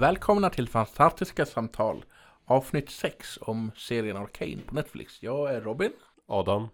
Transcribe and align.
Välkomna 0.00 0.50
till 0.50 0.68
Fantastiska 0.68 1.46
Samtal 1.46 2.04
Avsnitt 2.44 2.90
6 2.90 3.38
om 3.40 3.70
serien 3.76 4.16
Arcane 4.16 4.62
på 4.66 4.74
Netflix. 4.74 5.22
Jag 5.22 5.54
är 5.54 5.60
Robin. 5.60 5.92
Adam. 6.26 6.68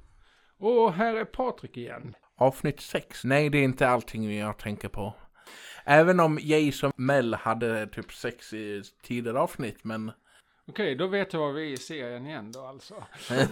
Och 0.58 0.92
här 0.92 1.14
är 1.14 1.24
Patrik 1.24 1.76
igen. 1.76 2.14
Avsnitt 2.36 2.80
6. 2.80 3.24
Nej, 3.24 3.50
det 3.50 3.58
är 3.58 3.62
inte 3.62 3.88
allting 3.88 4.38
jag 4.38 4.58
tänker 4.58 4.88
på. 4.88 5.14
Även 5.84 6.20
om 6.20 6.38
och 6.82 7.00
Mel 7.00 7.34
hade 7.34 7.86
typ 7.86 8.12
sex 8.12 8.52
i 8.52 8.82
tidigare 9.02 9.40
avsnitt, 9.40 9.84
men... 9.84 10.12
Okej, 10.68 10.94
då 10.94 11.06
vet 11.06 11.32
jag 11.32 11.40
vad 11.40 11.54
vi 11.54 11.68
är 11.68 11.72
i 11.72 11.76
serien 11.76 12.26
igen 12.26 12.52
då 12.52 12.66
alltså. 12.66 13.04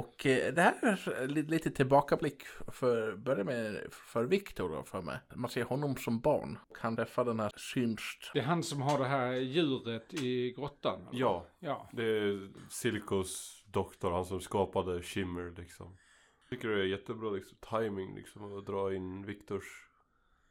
Och 0.00 0.26
eh, 0.26 0.54
det 0.54 0.62
här 0.62 1.08
är 1.12 1.26
li- 1.28 1.42
lite 1.42 1.70
tillbakablick 1.70 2.42
för, 2.72 3.16
börja 3.16 3.44
med 3.44 3.86
för 3.90 4.24
Victor 4.24 4.68
då 4.68 4.82
för 4.82 5.02
mig. 5.02 5.18
Man 5.34 5.50
ser 5.50 5.64
honom 5.64 5.96
som 5.96 6.20
barn. 6.20 6.58
Han 6.80 6.96
träffar 6.96 7.24
den 7.24 7.40
här 7.40 7.50
synst. 7.56 8.30
Det 8.34 8.38
är 8.38 8.44
han 8.44 8.62
som 8.62 8.82
har 8.82 8.98
det 8.98 9.04
här 9.04 9.32
djuret 9.32 10.14
i 10.14 10.52
grottan. 10.52 11.00
eller? 11.08 11.20
Ja, 11.20 11.46
Ja. 11.58 11.88
det 11.92 12.02
är 12.04 12.50
Silkos 12.70 13.64
doktor, 13.66 14.10
han 14.10 14.24
som 14.24 14.40
skapade 14.40 15.02
Shimmer 15.02 15.54
liksom. 15.56 15.96
Jag 16.40 16.50
tycker 16.50 16.68
det 16.68 16.80
är 16.80 16.84
jättebra 16.86 17.30
liksom, 17.30 17.58
timing 17.70 18.14
liksom 18.16 18.58
att 18.58 18.66
dra 18.66 18.94
in 18.94 19.26
Viktors 19.26 19.64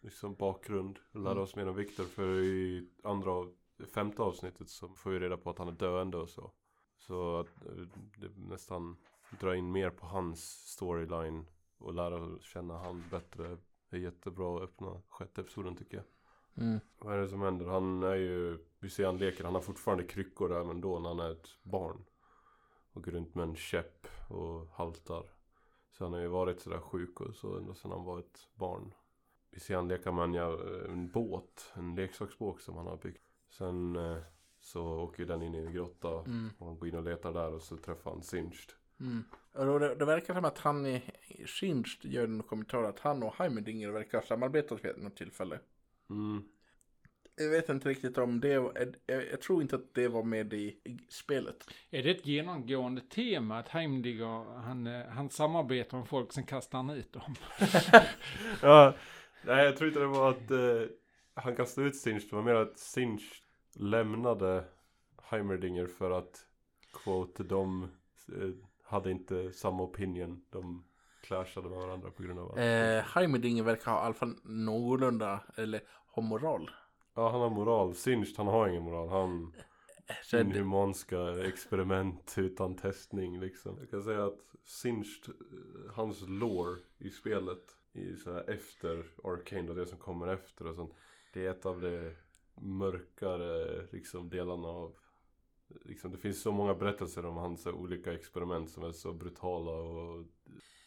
liksom, 0.01 0.35
bakgrund. 0.35 0.99
och 1.13 1.21
Lära 1.21 1.41
oss 1.41 1.55
mer 1.55 1.67
om 1.67 1.75
Viktor 1.75 2.03
för 2.03 2.39
i 2.43 2.87
andra, 3.03 3.31
av- 3.31 3.53
femte 3.95 4.21
avsnittet 4.21 4.69
så 4.69 4.89
får 4.89 5.11
vi 5.11 5.19
reda 5.19 5.37
på 5.37 5.49
att 5.49 5.57
han 5.57 5.67
är 5.67 5.71
döende 5.71 6.17
och 6.17 6.29
så. 6.29 6.51
Så 6.97 7.39
att 7.39 7.65
eh, 7.65 7.71
det 8.17 8.29
nästan 8.35 8.97
dra 9.39 9.55
in 9.55 9.71
mer 9.71 9.89
på 9.89 10.05
hans 10.05 10.41
storyline 10.71 11.45
och 11.77 11.93
lära 11.93 12.39
känna 12.41 12.77
han 12.77 13.03
bättre 13.11 13.57
är 13.89 13.97
jättebra 13.97 14.57
att 14.57 14.63
öppna 14.63 15.01
sjätte 15.09 15.41
episoden 15.41 15.75
tycker 15.75 15.97
jag. 15.97 16.05
Mm. 16.65 16.79
Vad 16.99 17.13
är 17.13 17.17
det 17.21 17.27
som 17.27 17.41
händer? 17.41 17.65
Han 17.65 18.03
är 18.03 18.15
ju, 18.15 18.57
vi 18.79 18.89
ser 18.89 19.05
han 19.05 19.17
leker, 19.17 19.43
han 19.43 19.53
har 19.55 19.61
fortfarande 19.61 20.03
kryckor 20.03 20.53
även 20.55 20.81
då 20.81 20.99
när 20.99 21.09
han 21.09 21.19
är 21.19 21.31
ett 21.31 21.57
barn. 21.63 22.05
Och 22.93 23.03
går 23.03 23.11
runt 23.11 23.35
med 23.35 23.43
en 23.43 23.55
käpp 23.55 24.07
och 24.29 24.67
haltar. 24.73 25.23
Så 25.91 26.03
han 26.03 26.13
har 26.13 26.19
ju 26.19 26.27
varit 26.27 26.59
sådär 26.59 26.79
sjuk 26.79 27.21
och 27.21 27.35
så 27.35 27.57
ända 27.57 27.73
sedan 27.73 27.91
han 27.91 28.03
var 28.03 28.19
ett 28.19 28.47
barn. 28.53 28.93
Vi 29.51 29.59
ser 29.59 29.75
han 29.75 29.87
leka 29.87 30.11
med 30.11 30.23
en, 30.23 30.35
en 30.91 31.11
båt, 31.11 31.71
en 31.73 31.95
leksaksbåt 31.95 32.61
som 32.61 32.77
han 32.77 32.87
har 32.87 32.97
byggt. 32.97 33.23
Sen 33.49 33.95
eh, 33.95 34.17
så 34.59 34.83
åker 34.99 35.25
den 35.25 35.41
in 35.41 35.55
i 35.55 35.57
en 35.57 35.73
grotta 35.73 36.19
Mm. 36.19 36.49
och 36.57 36.67
han 36.67 36.79
går 36.79 36.87
in 36.87 36.95
och 36.95 37.03
letar 37.03 37.33
där 37.33 37.53
och 37.53 37.61
så 37.61 37.77
träffar 37.77 38.11
han 38.11 38.21
Singed. 38.23 38.71
Mm. 38.99 39.23
Och 39.53 39.65
då, 39.65 39.79
det, 39.79 39.95
det 39.95 40.05
verkar 40.05 40.33
som 40.33 40.45
att 40.45 40.57
han 40.57 40.85
i 40.85 41.01
synst 41.47 42.05
gör 42.05 42.23
en 42.23 42.43
kommentar 42.43 42.83
att 42.83 42.99
han 42.99 43.23
och 43.23 43.35
Heimerdinger 43.35 43.89
verkar 43.89 44.17
ha 44.17 44.25
samarbetat 44.25 44.85
vid 44.85 44.97
något 44.97 45.15
tillfälle. 45.15 45.59
Mm. 46.09 46.43
Jag 47.35 47.49
vet 47.49 47.69
inte 47.69 47.89
riktigt 47.89 48.17
om 48.17 48.39
det, 48.39 48.47
jag, 48.47 48.87
jag 49.05 49.41
tror 49.41 49.61
inte 49.61 49.75
att 49.75 49.93
det 49.93 50.07
var 50.07 50.23
med 50.23 50.53
i, 50.53 50.79
i 50.83 50.99
spelet. 51.09 51.69
Är 51.89 52.03
det 52.03 52.11
ett 52.11 52.25
genomgående 52.25 53.01
tema 53.01 53.59
att 53.59 53.69
Heimdigger, 53.69 54.61
han, 54.61 54.87
eh, 54.87 55.05
han 55.07 55.29
samarbetar 55.29 55.97
med 55.97 56.07
folk, 56.07 56.33
sen 56.33 56.45
kastar 56.45 56.77
han 56.77 56.89
ut 56.89 57.13
dem? 57.13 57.35
Ja, 58.61 58.95
nej 59.45 59.65
jag 59.65 59.77
tror 59.77 59.87
inte 59.87 59.99
det 59.99 60.07
var 60.07 60.29
att 60.29 60.51
eh, 60.51 60.95
han 61.33 61.55
kastade 61.55 61.87
ut 61.87 61.95
Sinch. 61.95 62.29
Det 62.29 62.35
var 62.35 62.43
mer 62.43 62.55
att 62.55 62.79
Sinch 62.79 63.43
lämnade 63.75 64.63
Heimerdinger 65.23 65.87
för 65.87 66.11
att 66.11 66.45
quote 66.93 67.43
de 67.43 67.83
eh, 68.27 68.49
hade 68.89 69.11
inte 69.11 69.51
samma 69.51 69.83
opinion. 69.83 70.41
De 70.49 70.83
clashade 71.21 71.69
med 71.69 71.79
varandra 71.79 72.11
på 72.11 72.23
grund 72.23 72.39
av 72.39 72.51
att 72.51 72.57
Eh, 72.57 73.03
Heimerdinger 73.03 73.63
verkar 73.63 73.91
ha 73.91 74.01
i 74.01 74.05
alla 74.05 74.13
fall 74.13 74.35
någorlunda, 74.43 75.39
eller 75.55 75.81
ha 76.11 76.23
moral. 76.23 76.69
Ja 77.15 77.29
han 77.29 77.41
har 77.41 77.49
moral. 77.49 77.95
Sinch 77.95 78.33
han 78.37 78.47
har 78.47 78.67
ingen 78.67 78.83
moral. 78.83 79.09
Han 79.09 79.53
det, 80.31 80.41
inhumanska 80.41 81.45
experiment 81.47 82.35
utan 82.37 82.75
testning 82.75 83.39
liksom. 83.39 83.77
Jag 83.79 83.89
kan 83.89 84.03
säga 84.03 84.25
att 84.25 84.39
Singed, 84.65 85.29
eh, 85.29 85.93
hans 85.93 86.21
lore 86.27 86.79
i 86.97 87.09
spelet 87.09 87.63
i 87.93 88.15
så 88.15 88.33
här 88.33 88.49
efter 88.49 89.05
Arcane 89.23 89.69
och 89.69 89.75
det 89.75 89.85
som 89.85 89.97
kommer 89.97 90.27
efter 90.27 90.67
och 90.67 90.75
sånt. 90.75 90.93
Det 91.33 91.45
är 91.45 91.51
ett 91.51 91.65
av 91.65 91.81
de 91.81 92.15
mörkare 92.61 93.85
liksom 93.91 94.29
delarna 94.29 94.67
av 94.67 94.95
Liksom, 95.85 96.11
det 96.11 96.17
finns 96.17 96.41
så 96.41 96.51
många 96.51 96.73
berättelser 96.73 97.25
om 97.25 97.37
hans 97.37 97.67
olika 97.67 98.13
experiment 98.13 98.69
som 98.69 98.83
är 98.83 98.91
så 98.91 99.13
brutala 99.13 99.71
och 99.71 100.25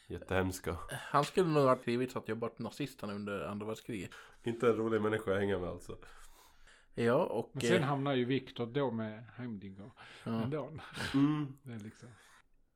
jättehemska. 0.06 0.76
han 0.90 1.24
skulle 1.24 1.48
nog 1.48 1.64
ha 1.64 1.76
trivits 1.76 2.16
att 2.16 2.28
jobba 2.28 2.46
åt 2.46 2.58
nazisterna 2.58 3.12
under 3.14 3.40
andra 3.40 3.66
världskriget. 3.66 4.10
Inte 4.42 4.68
en 4.68 4.76
rolig 4.76 5.02
människa 5.02 5.32
att 5.32 5.38
hänga 5.38 5.58
med 5.58 5.68
alltså. 5.68 5.98
Ja, 6.94 7.24
och... 7.24 7.50
Men 7.52 7.62
sen 7.62 7.76
eh, 7.76 7.82
hamnar 7.82 8.14
ju 8.14 8.24
Viktor 8.24 8.66
då 8.66 8.90
med 8.90 9.24
Heimdigger 9.36 9.90
ja. 10.24 10.42
ändå. 10.42 10.78
Mm. 11.14 11.46
Det 11.62 11.72
är 11.72 11.78
liksom. 11.78 12.08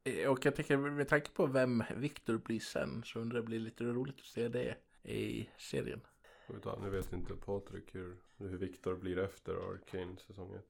Eh, 0.04 0.30
Och 0.30 0.46
jag 0.46 0.56
tänker, 0.56 0.76
med 0.76 1.08
tanke 1.08 1.30
på 1.30 1.46
vem 1.46 1.84
Victor 1.96 2.38
blir 2.38 2.60
sen, 2.60 3.02
så 3.04 3.20
undrar 3.20 3.36
jag 3.36 3.44
det 3.44 3.46
blir 3.46 3.60
lite 3.60 3.84
roligt 3.84 4.20
att 4.20 4.26
se 4.26 4.48
det 4.48 4.76
i 5.02 5.48
serien. 5.58 6.00
Utan, 6.48 6.82
nu 6.82 6.90
vet 6.90 7.12
inte 7.12 7.34
Patrik 7.34 7.94
hur, 7.94 8.16
hur 8.38 8.56
Viktor 8.56 8.96
blir 8.96 9.18
efter 9.18 9.54
Arcane 9.54 10.16
säsong 10.16 10.54
1. 10.54 10.64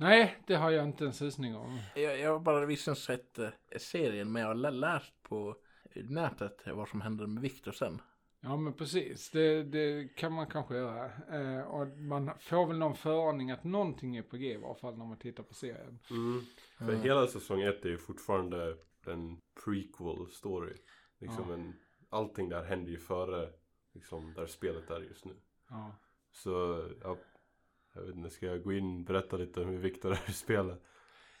Nej, 0.00 0.36
det 0.46 0.54
har 0.54 0.70
jag 0.70 0.84
inte 0.84 1.04
en 1.04 1.12
susning 1.12 1.56
om. 1.56 1.78
Jag, 1.94 2.18
jag 2.18 2.32
har 2.32 2.38
bara 2.40 2.66
visst 2.66 2.96
sett 2.96 3.38
eh, 3.38 3.48
serien, 3.78 4.32
men 4.32 4.42
jag 4.42 4.48
har 4.48 4.54
lä- 4.54 4.70
läst 4.70 5.22
på 5.22 5.56
nätet 5.94 6.62
vad 6.66 6.88
som 6.88 7.00
händer 7.00 7.26
med 7.26 7.42
Victor 7.42 7.72
sen. 7.72 8.02
Ja 8.40 8.56
men 8.56 8.72
precis, 8.72 9.30
det, 9.30 9.62
det 9.62 10.16
kan 10.16 10.32
man 10.32 10.46
kanske 10.46 10.76
göra. 10.76 11.04
Eh, 11.32 11.60
och 11.64 11.88
man 11.88 12.30
får 12.38 12.66
väl 12.66 12.78
någon 12.78 12.96
föraning 12.96 13.50
att 13.50 13.64
någonting 13.64 14.16
är 14.16 14.22
på 14.22 14.36
G 14.36 14.52
i 14.52 14.56
varje 14.56 14.74
fall 14.80 14.96
när 14.98 15.04
man 15.04 15.18
tittar 15.18 15.42
på 15.42 15.54
serien. 15.54 15.98
Mm. 16.10 16.42
För 16.78 16.92
Ja. 16.92 16.98
hela 16.98 17.26
säsong 17.26 17.60
1 17.62 17.84
är 17.84 17.88
ju 17.88 17.98
fortfarande 17.98 18.76
en 19.06 19.40
prequel 19.64 20.26
story. 20.30 20.76
Liksom 21.18 21.44
Ja. 21.48 21.54
en, 21.54 21.74
allting 22.08 22.48
där 22.48 22.62
händer 22.64 22.90
ju 22.90 22.98
före 22.98 23.48
liksom, 23.94 24.34
där 24.34 24.46
spelet 24.46 24.90
är 24.90 25.00
just 25.00 25.24
nu. 25.24 25.34
Ja. 25.68 25.94
Så 26.30 26.50
ja, 27.02 27.16
jag 27.92 28.02
vet 28.02 28.14
inte, 28.14 28.30
ska 28.30 28.46
jag 28.46 28.62
gå 28.62 28.72
in 28.72 28.98
och 28.98 29.04
berätta 29.04 29.36
lite 29.36 29.60
om 29.60 29.68
hur 29.68 29.78
Viktor 29.78 30.12
är 30.12 30.30
i 30.30 30.32
spelet? 30.32 30.82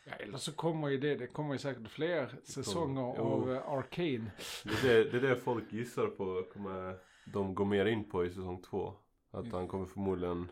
ja, 0.04 0.12
eller 0.12 0.38
så 0.38 0.52
kommer 0.52 0.88
ju 0.88 0.98
det, 0.98 1.14
det 1.16 1.26
kommer 1.26 1.52
ju 1.52 1.58
säkert 1.58 1.88
fler 1.88 2.34
säsonger 2.44 3.14
Jo. 3.18 3.22
av 3.24 3.50
uh, 3.50 3.68
Arcane. 3.68 4.30
Det 4.64 4.88
är 4.90 5.04
det, 5.04 5.10
det 5.10 5.16
är 5.16 5.30
det 5.30 5.36
folk 5.36 5.72
gissar 5.72 6.06
på 6.06 6.42
kommer 6.52 6.98
de 7.32 7.54
gå 7.54 7.64
mer 7.64 7.86
in 7.86 8.10
på 8.10 8.24
i 8.24 8.30
säsong 8.30 8.62
2. 8.62 8.94
Att 9.30 9.52
han 9.52 9.68
kommer 9.68 9.86
förmodligen 9.86 10.48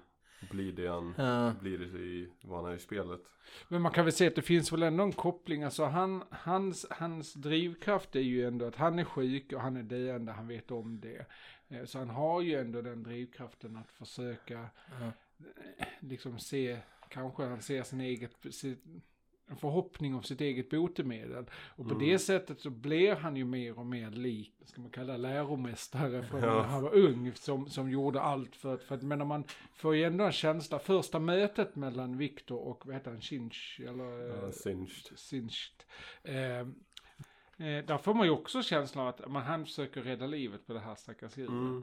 bli 0.50 0.72
det 0.72 0.86
han 0.88 1.14
Ja. 1.18 1.52
blir 1.60 1.96
i 1.96 2.32
vad 2.42 2.62
han 2.62 2.72
är 2.72 2.76
i 2.76 2.78
spelet. 2.78 3.20
Men 3.68 3.82
man 3.82 3.92
kan 3.92 4.04
väl 4.04 4.12
säga 4.12 4.28
att 4.28 4.36
det 4.36 4.42
finns 4.42 4.72
väl 4.72 4.82
ändå 4.82 5.04
en 5.04 5.12
koppling, 5.12 5.62
alltså 5.62 5.84
han, 5.84 6.22
hans, 6.30 6.86
hans 6.90 7.34
drivkraft 7.34 8.16
är 8.16 8.20
ju 8.20 8.46
ändå 8.46 8.66
att 8.66 8.76
han 8.76 8.98
är 8.98 9.04
sjuk 9.04 9.52
och 9.52 9.60
han 9.60 9.76
är 9.76 9.82
döende, 9.82 10.32
han 10.32 10.48
vet 10.48 10.70
om 10.70 11.00
det. 11.00 11.26
Eh, 11.68 11.84
Så 11.84 11.98
han 11.98 12.10
har 12.10 12.40
ju 12.40 12.54
ändå 12.54 12.82
den 12.82 13.02
drivkraften 13.02 13.76
att 13.76 13.90
försöka 13.92 14.66
Ja. 15.00 15.10
Eh, 15.78 15.86
liksom 16.00 16.38
se, 16.38 16.78
kanske 17.08 17.42
han 17.42 17.62
ser 17.62 17.82
sin 17.82 18.00
eget, 18.00 18.32
sitt, 18.50 18.84
en 19.50 19.56
förhoppning 19.56 20.14
om 20.14 20.22
sitt 20.22 20.40
eget 20.40 20.70
botemedel. 20.70 21.44
Och 21.52 21.88
på 21.88 21.94
Mm. 21.94 22.06
det 22.06 22.18
sättet 22.18 22.60
så 22.60 22.70
blir 22.70 23.14
han 23.14 23.36
ju 23.36 23.44
mer 23.44 23.78
och 23.78 23.86
mer 23.86 24.10
lik, 24.10 24.54
ska 24.64 24.80
man 24.80 24.90
kalla 24.90 25.16
läromästare 25.16 26.22
från 26.22 26.40
Ja. 26.42 26.46
när 26.54 26.62
han 26.62 26.82
var 26.82 26.94
ung, 26.94 27.32
som, 27.34 27.70
som 27.70 27.90
gjorde 27.90 28.20
allt 28.20 28.56
för 28.56 28.74
att, 28.74 28.82
för 28.82 28.94
att, 28.94 29.02
men 29.02 29.26
man 29.26 29.44
får 29.74 29.96
ju 29.96 30.04
ändå 30.04 30.24
en 30.24 30.32
känsla, 30.32 30.78
första 30.78 31.18
mötet 31.18 31.76
mellan 31.76 32.16
Viktor 32.18 32.58
och, 32.58 32.86
vad 32.86 32.94
heter 32.94 33.10
han, 33.10 33.20
Chinch, 33.20 33.80
eller? 33.88 34.44
Ja. 34.44 34.52
Singed. 35.16 35.84
Eh, 36.22 36.58
eh, 37.68 37.84
där 37.84 37.98
får 37.98 38.14
man 38.14 38.26
ju 38.26 38.32
också 38.32 38.62
känslan 38.62 39.06
av 39.06 39.14
att 39.14 39.30
man, 39.30 39.42
han 39.42 39.64
försöker 39.64 40.02
rädda 40.02 40.26
livet 40.26 40.66
på 40.66 40.72
det 40.72 40.80
här 40.80 40.94
stackars 40.94 41.36
djuret. 41.36 41.50
Mm. 41.50 41.82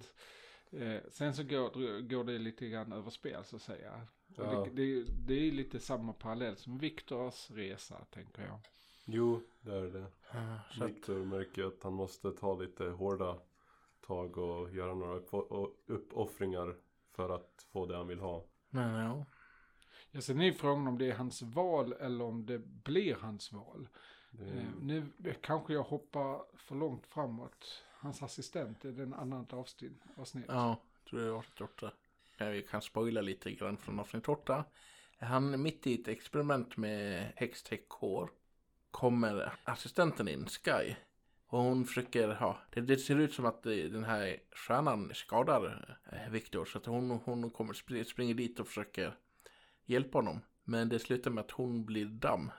Eh, 0.81 1.01
sen 1.09 1.33
så 1.33 1.43
går, 1.43 2.01
går 2.01 2.23
det 2.23 2.37
lite 2.37 2.67
grann 2.67 2.91
över 2.91 3.09
spel 3.09 3.43
så 3.45 3.55
att 3.55 3.61
säga. 3.61 4.07
Ja. 4.35 4.43
det, 4.43 4.69
det, 4.71 5.03
det 5.27 5.47
är 5.47 5.51
lite 5.51 5.79
samma 5.79 6.13
parallell 6.13 6.55
som 6.57 6.77
Viktors 6.77 7.51
resa 7.51 8.05
tänker 8.11 8.41
jag. 8.41 8.59
Jo, 9.05 9.41
det 9.61 9.75
är 9.75 9.81
det. 9.85 10.05
Att, 10.29 10.89
Victor 10.89 11.25
märker 11.25 11.63
att 11.63 11.83
han 11.83 11.93
måste 11.93 12.31
ta 12.31 12.55
lite 12.59 12.83
hårda 12.85 13.37
tag 14.07 14.37
och 14.37 14.71
göra 14.75 14.95
några 14.95 15.19
uppo- 15.19 15.71
uppoffringar 15.85 16.75
för 17.11 17.29
att 17.35 17.65
få 17.71 17.85
det 17.85 17.97
han 17.97 18.07
vill 18.07 18.19
ha. 18.19 18.45
men 18.69 18.93
ja. 19.05 19.25
Ja, 20.11 20.21
sen 20.21 20.41
är 20.41 20.51
frågan 20.51 20.87
om 20.87 20.97
det 20.97 21.11
är 21.11 21.15
hans 21.15 21.41
val 21.41 21.93
eller 21.93 22.25
om 22.25 22.45
det 22.45 22.59
blir 22.59 23.15
hans 23.15 23.51
val. 23.51 23.87
Det 24.31 24.45
Eh, 24.45 24.65
nu 24.81 25.05
kanske 25.41 25.73
jag 25.73 25.83
hoppar 25.83 26.57
för 26.57 26.75
långt 26.75 27.07
framåt. 27.07 27.83
Hans 28.05 28.23
assistent, 28.23 28.85
är 28.85 28.91
det 28.91 29.03
en 29.03 29.13
annat 29.13 29.53
avsnitt? 29.53 30.03
avsnitt? 30.15 30.45
Ja, 30.47 30.81
tror 31.09 31.19
det 31.19 31.31
var 31.31 31.37
avsnitt 31.37 31.61
8. 31.61 31.91
Ja, 32.37 32.49
vi 32.49 32.61
kan 32.61 32.81
spoila 32.81 33.21
lite 33.21 33.51
grann 33.51 33.77
från 33.77 33.99
avsnitt 33.99 34.29
8. 34.29 34.65
Han 35.17 35.53
är 35.53 35.57
mitt 35.57 35.87
i 35.87 36.01
ett 36.01 36.07
experiment 36.07 36.77
med 36.77 37.31
häxtäckhår. 37.35 38.29
Kommer 38.91 39.53
assistenten 39.63 40.27
in, 40.27 40.45
Sky. 40.45 40.95
Och 41.47 41.59
hon 41.59 41.85
försöker, 41.85 42.27
ha, 42.27 42.57
det, 42.69 42.81
det 42.81 42.97
ser 42.97 43.19
ut 43.19 43.33
som 43.33 43.45
att 43.45 43.63
den 43.63 44.03
här 44.03 44.39
stjärnan 44.51 45.11
skadar 45.13 45.97
eh, 46.11 46.31
Viktor. 46.31 46.65
Så 46.65 46.77
att 46.77 46.85
hon, 46.85 47.09
hon 47.09 47.51
kommer, 47.51 47.73
spr- 47.73 48.03
springer 48.03 48.33
dit 48.33 48.59
och 48.59 48.67
försöker 48.67 49.17
hjälpa 49.85 50.17
honom. 50.17 50.41
Men 50.63 50.89
det 50.89 50.99
slutar 50.99 51.31
med 51.31 51.41
att 51.43 51.51
hon 51.51 51.85
blir 51.85 52.05
damm. 52.05 52.51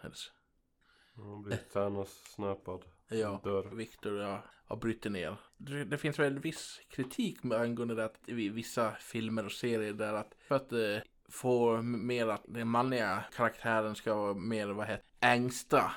Hon 1.15 1.43
blir 1.43 1.57
Thanos-snappad. 1.73 2.85
Ja, 3.09 3.41
Dör. 3.45 3.63
Viktor 3.75 4.21
ja, 4.21 4.45
har 4.67 4.77
brutit 4.77 5.13
ner. 5.13 5.37
Det, 5.57 5.85
det 5.85 5.99
finns 5.99 6.19
väl 6.19 6.39
viss 6.39 6.81
kritik 6.91 7.43
med 7.43 7.59
angående 7.61 7.95
det 7.95 8.05
att 8.05 8.21
i 8.29 8.49
vissa 8.49 8.93
filmer 8.93 9.45
och 9.45 9.53
serier 9.53 9.93
där 9.93 10.15
att 10.15 10.35
för 10.49 10.55
att 10.57 10.73
eh, 10.73 10.99
få 11.29 11.83
mer 11.83 12.27
att 12.29 12.43
den 12.49 12.69
manliga 12.69 13.25
karaktären 13.37 13.95
ska 13.95 14.15
vara 14.15 14.35
mer, 14.35 14.67
vad 14.69 14.87
heter 14.87 15.05
ängsta. 15.21 15.93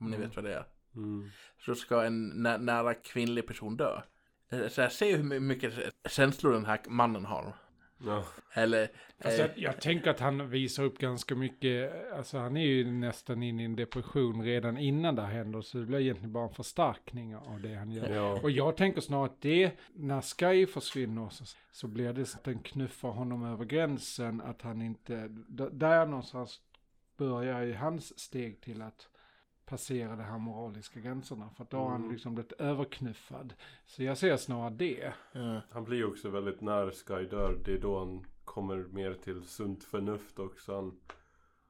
Om 0.00 0.10
ni 0.10 0.16
Mm. 0.16 0.28
vet 0.28 0.36
vad 0.36 0.44
det 0.44 0.54
är. 0.54 0.64
Mm. 0.94 1.30
Så 1.64 1.74
ska 1.74 2.02
en 2.04 2.28
nä- 2.28 2.58
nära 2.58 2.94
kvinnlig 2.94 3.46
person 3.46 3.76
dö. 3.76 4.00
Eh, 4.50 4.68
Så 4.68 4.80
jag 4.80 4.92
ser 4.92 5.16
hur 5.16 5.24
my- 5.24 5.40
mycket 5.40 5.74
känslor 6.08 6.52
den 6.52 6.64
här 6.66 6.80
mannen 6.88 7.24
har. 7.24 7.54
Ja. 8.04 8.24
Eller, 8.54 8.88
Fast 9.18 9.38
eh, 9.38 9.44
jag, 9.46 9.58
jag 9.58 9.80
tänker 9.80 10.10
att 10.10 10.20
han 10.20 10.50
visar 10.50 10.82
upp 10.82 10.98
ganska 10.98 11.34
mycket, 11.34 11.92
alltså 12.12 12.38
han 12.38 12.56
är 12.56 12.66
ju 12.66 12.90
nästan 12.90 13.42
inne 13.42 13.62
i 13.62 13.64
en 13.64 13.76
depression 13.76 14.42
redan 14.42 14.78
innan 14.78 15.14
det 15.14 15.22
här 15.22 15.28
händer, 15.32 15.60
så 15.60 15.78
det 15.78 15.84
blir 15.84 15.98
egentligen 15.98 16.32
bara 16.32 16.48
en 16.48 16.54
förstärkning 16.54 17.36
av 17.36 17.60
det 17.62 17.74
han 17.74 17.90
gör. 17.90 18.14
ja. 18.14 18.40
Och 18.42 18.50
jag 18.50 18.76
tänker 18.76 19.00
snarare 19.00 19.26
att 19.26 19.40
det, 19.40 19.72
när 19.94 20.20
Sky 20.20 20.66
försvinner 20.66 21.28
så, 21.28 21.44
så 21.72 21.86
blir 21.86 22.12
det 22.12 22.24
så 22.24 22.38
att 22.38 22.44
den 22.44 22.58
knuffar 22.58 23.10
honom 23.10 23.44
över 23.44 23.64
gränsen, 23.64 24.40
att 24.40 24.62
han 24.62 24.82
inte, 24.82 25.28
där 25.72 26.06
någonstans 26.06 26.60
börjar 27.16 27.62
ju 27.62 27.74
hans 27.74 28.18
steg 28.18 28.60
till 28.60 28.82
att 28.82 29.08
passera 29.68 30.16
de 30.16 30.22
här 30.22 30.38
moraliska 30.38 31.00
gränserna. 31.00 31.50
För 31.56 31.64
att 31.64 31.70
då 31.70 31.76
har 31.76 31.90
han 31.90 32.00
Mm. 32.00 32.12
liksom 32.12 32.34
blivit 32.34 32.52
överknuffad. 32.52 33.54
Så 33.86 34.02
jag 34.02 34.18
ser 34.18 34.36
snarare 34.36 34.74
det. 34.74 35.12
eh, 35.32 35.58
Han 35.70 35.84
blir 35.84 35.96
ju 35.98 36.04
också 36.04 36.30
väldigt 36.30 36.60
när 36.60 36.90
Sky 36.90 37.24
dör. 37.28 37.58
Det 37.64 37.72
är 37.72 37.78
då 37.78 37.98
han 37.98 38.24
kommer 38.44 38.76
mer 38.76 39.14
till 39.14 39.42
sunt 39.42 39.84
förnuft 39.84 40.38
också. 40.38 40.74
Han, 40.74 41.00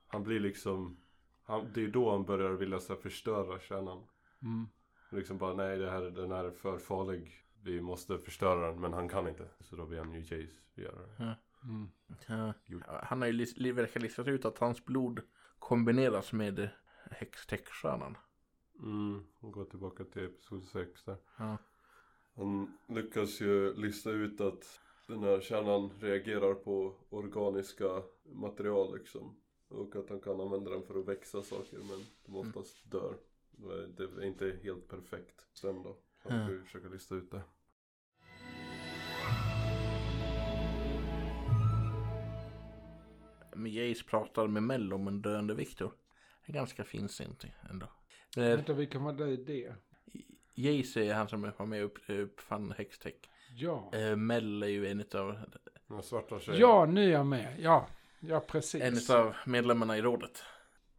han 0.07 0.23
blir 0.23 0.41
liksom... 0.41 0.97
Han, 1.45 1.67
det 1.75 1.85
är 1.85 1.89
då 1.89 2.11
han 2.11 2.25
börjar 2.25 2.51
vilja 2.51 2.81
så 2.81 2.93
här, 2.95 3.01
förstöra 3.01 3.61
kärnan. 3.61 4.05
Mm. 4.43 4.69
Liksom 5.11 5.39
bara 5.39 5.55
nej 5.55 5.79
det 5.79 5.91
här, 5.91 6.03
den 6.03 6.31
här 6.33 6.45
är 6.45 6.51
för 6.51 6.79
farlig. 6.79 7.33
Vi 7.63 7.81
måste 7.81 8.19
förstöra 8.19 8.67
den 8.71 8.81
men 8.81 8.93
han 8.93 9.09
kan 9.09 9.29
inte. 9.29 9.49
Så 9.61 9.77
då 9.77 9.87
blir 9.87 9.99
han 9.99 10.13
ju 10.13 10.19
Jace 10.21 10.47
göra 10.75 10.97
det. 11.19 11.37
Mm. 11.65 11.89
Jo. 12.67 12.81
han 13.03 13.21
har 13.23 13.29
ju 13.29 13.73
verkar 13.73 14.01
listat 14.01 14.29
ut 14.29 14.45
att 14.45 14.59
hans 14.59 14.85
blod 14.85 15.21
kombineras 15.59 16.33
med 16.33 16.69
häxtäckstjärnan. 17.11 18.17
Mm, 18.83 19.25
och 19.41 19.53
gå 19.53 19.65
tillbaka 19.65 20.05
till 20.05 20.25
episod 20.25 20.65
6 20.65 21.05
där. 21.05 21.17
Ja. 21.37 21.57
Han 22.35 22.79
lyckas 22.87 23.41
ju 23.41 23.75
lista 23.75 24.11
ut 24.11 24.41
att 24.41 24.81
den 25.07 25.23
här 25.23 25.41
kärnan 25.41 25.91
reagerar 26.01 26.55
på 26.55 26.95
organiska 27.11 28.03
material 28.25 28.99
liksom. 28.99 29.37
Och 29.69 29.97
att 29.97 30.09
han 30.09 30.21
kan 30.21 30.41
använda 30.41 30.71
den 30.71 30.83
för 30.83 30.99
att 31.01 31.09
växa 31.09 31.43
saker 31.43 31.79
men 31.79 32.07
de 32.27 32.37
oftast 32.37 32.91
dör. 32.91 33.15
Det 33.97 34.03
är 34.03 34.25
inte 34.25 34.59
helt 34.63 34.89
perfekt 34.89 35.47
sen 35.53 35.83
då. 35.83 35.97
Han 36.19 36.45
ska 36.45 36.53
ju 36.53 36.63
försöka 36.63 36.89
lista 36.89 37.15
ut 37.15 37.31
det. 37.31 37.43
Men 43.57 43.73
Jace 43.73 44.05
pratar 44.05 44.47
med 44.47 44.63
Mel 44.63 44.93
om 44.93 45.09
en 45.09 45.23
döende 45.23 45.55
Viktor. 45.55 45.93
Är 46.49 46.53
ganska 46.53 46.85
finsynt 46.85 47.45
ändå. 47.71 47.87
Men, 48.37 48.51
Vänta, 48.51 48.73
vilka 48.73 48.99
var 48.99 49.13
det? 49.13 49.37
det? 49.37 49.75
Jace 50.55 51.01
är 51.01 51.15
han 51.15 51.29
som 51.29 51.53
var 51.59 51.67
med 51.67 51.85
och 51.85 51.91
upp, 51.91 51.99
uppfann 52.09 52.75
häxtech. 52.79 53.15
Ja. 53.57 53.91
Eh, 53.95 54.17
Mel 54.17 54.63
är 54.63 54.67
ju 54.67 54.87
en 54.87 55.05
av 55.15 55.39
Den 55.89 56.03
svarta 56.03 56.41
tjejen. 56.41 56.61
Ja, 56.61 56.87
nu 56.87 57.05
är 57.05 57.13
jag 57.13 57.27
med. 57.27 57.57
Ja, 57.61 57.87
ja 58.21 58.41
precis. 58.41 58.83
en 59.11 59.17
av 59.17 59.35
medlemmarna 59.47 59.99
i 59.99 60.03
rådet. 60.03 60.43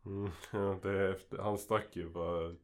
Mm, 0.05 0.31
ja, 0.51 0.79
det 0.83 1.19
han 1.39 1.57
stack 1.57 1.95
ju 1.95 2.09
bara 2.09 2.55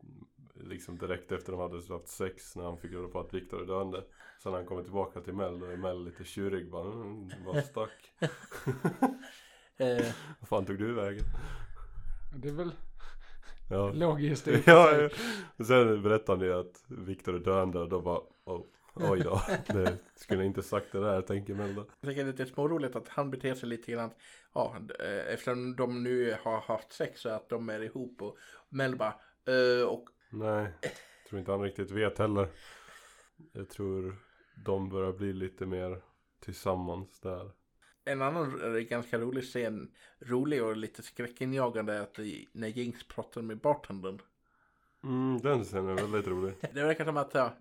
liksom 0.53 0.97
direkt 0.97 1.31
efter 1.31 1.51
de 1.51 1.61
hade 1.61 1.93
haft 1.93 2.07
sex 2.07 2.55
när 2.55 2.63
han 2.63 2.77
fick 2.77 2.91
reda 2.91 3.07
på 3.07 3.19
att 3.19 3.33
Viktor 3.33 3.61
är 3.61 3.65
döende. 3.65 4.03
Sen 4.43 4.51
när 4.51 4.59
han 4.59 4.67
kommer 4.67 4.83
tillbaka 4.83 5.21
till 5.21 5.33
Mel 5.33 5.59
då 5.59 5.65
är 5.65 5.77
Mel 5.77 6.03
lite 6.05 6.23
tjurig 6.23 6.71
bara, 6.71 6.91
mm, 6.93 7.29
bara 7.45 7.61
stack. 7.61 8.13
Eh, 9.77 10.05
Vad 10.39 10.49
fan 10.49 10.65
tog 10.65 10.77
du 10.79 10.93
vägen? 10.93 11.23
Det 12.35 12.47
är 12.47 12.53
väl 12.53 12.71
Ja. 13.69 13.91
logiskt. 13.93 14.47
ja, 14.47 14.61
ja. 14.65 15.09
Och 15.57 15.65
sen 15.65 16.01
berättade 16.01 16.45
ju 16.45 16.53
att 16.53 16.83
Viktor 16.87 17.35
är 17.35 17.39
döende 17.39 17.79
och 17.79 17.89
då 17.89 18.01
bara, 18.01 18.19
oh, 18.45 18.61
oj 18.93 19.19
då. 19.19 19.41
Det 19.73 19.97
skulle 20.15 20.39
jag 20.39 20.45
inte 20.47 20.63
sagt 20.63 20.91
det 20.91 20.99
där 20.99 21.21
tänker 21.21 21.53
Mel 21.53 21.75
då. 21.75 21.85
jag 22.01 22.09
tycker 22.09 22.23
det 22.23 22.29
är 22.29 22.31
lite 22.31 22.45
småroligt 22.45 22.95
att 22.95 23.07
han 23.07 23.31
beter 23.31 23.55
sig 23.55 23.69
lite 23.69 23.91
grann. 23.91 24.09
Ja, 24.53 24.75
eh, 24.99 25.33
eftersom 25.33 25.75
de 25.75 26.03
nu 26.03 26.35
har 26.43 26.61
haft 26.61 26.91
sex 26.93 27.21
så 27.21 27.29
att 27.29 27.49
de 27.49 27.69
är 27.69 27.83
ihop 27.83 28.21
och 28.21 28.37
Mel 28.69 28.95
bara, 28.95 29.15
eh, 29.47 29.87
och 29.87 30.09
Nej, 30.29 30.67
tror 31.29 31.39
inte 31.39 31.51
han 31.51 31.61
riktigt 31.61 31.91
vet 31.91 32.17
heller. 32.17 32.47
Jag 33.53 33.69
tror 33.69 34.15
de 34.65 34.89
börjar 34.89 35.11
bli 35.13 35.33
lite 35.33 35.65
mer 35.65 36.01
tillsammans 36.39 37.19
där. 37.19 37.51
En 38.05 38.21
annan 38.21 38.75
eh, 38.75 38.81
ganska 38.81 39.19
rolig 39.19 39.43
scen, 39.43 39.91
rolig 40.19 40.63
och 40.63 40.77
lite 40.77 41.03
skräckinjagande 41.03 41.93
är 41.93 42.01
att 42.01 42.19
när 42.51 42.67
Jinx 42.67 43.07
pratar 43.07 43.41
med 43.41 43.57
bartendern. 43.57 44.21
Mm, 45.03 45.37
den 45.41 45.63
scenen 45.63 45.97
är 45.97 46.01
väldigt 46.01 46.27
rolig. 46.27 46.53
Det 46.73 46.83
verkar 46.83 47.05
som 47.05 47.17
att 47.17 47.33
ja, 47.33 47.53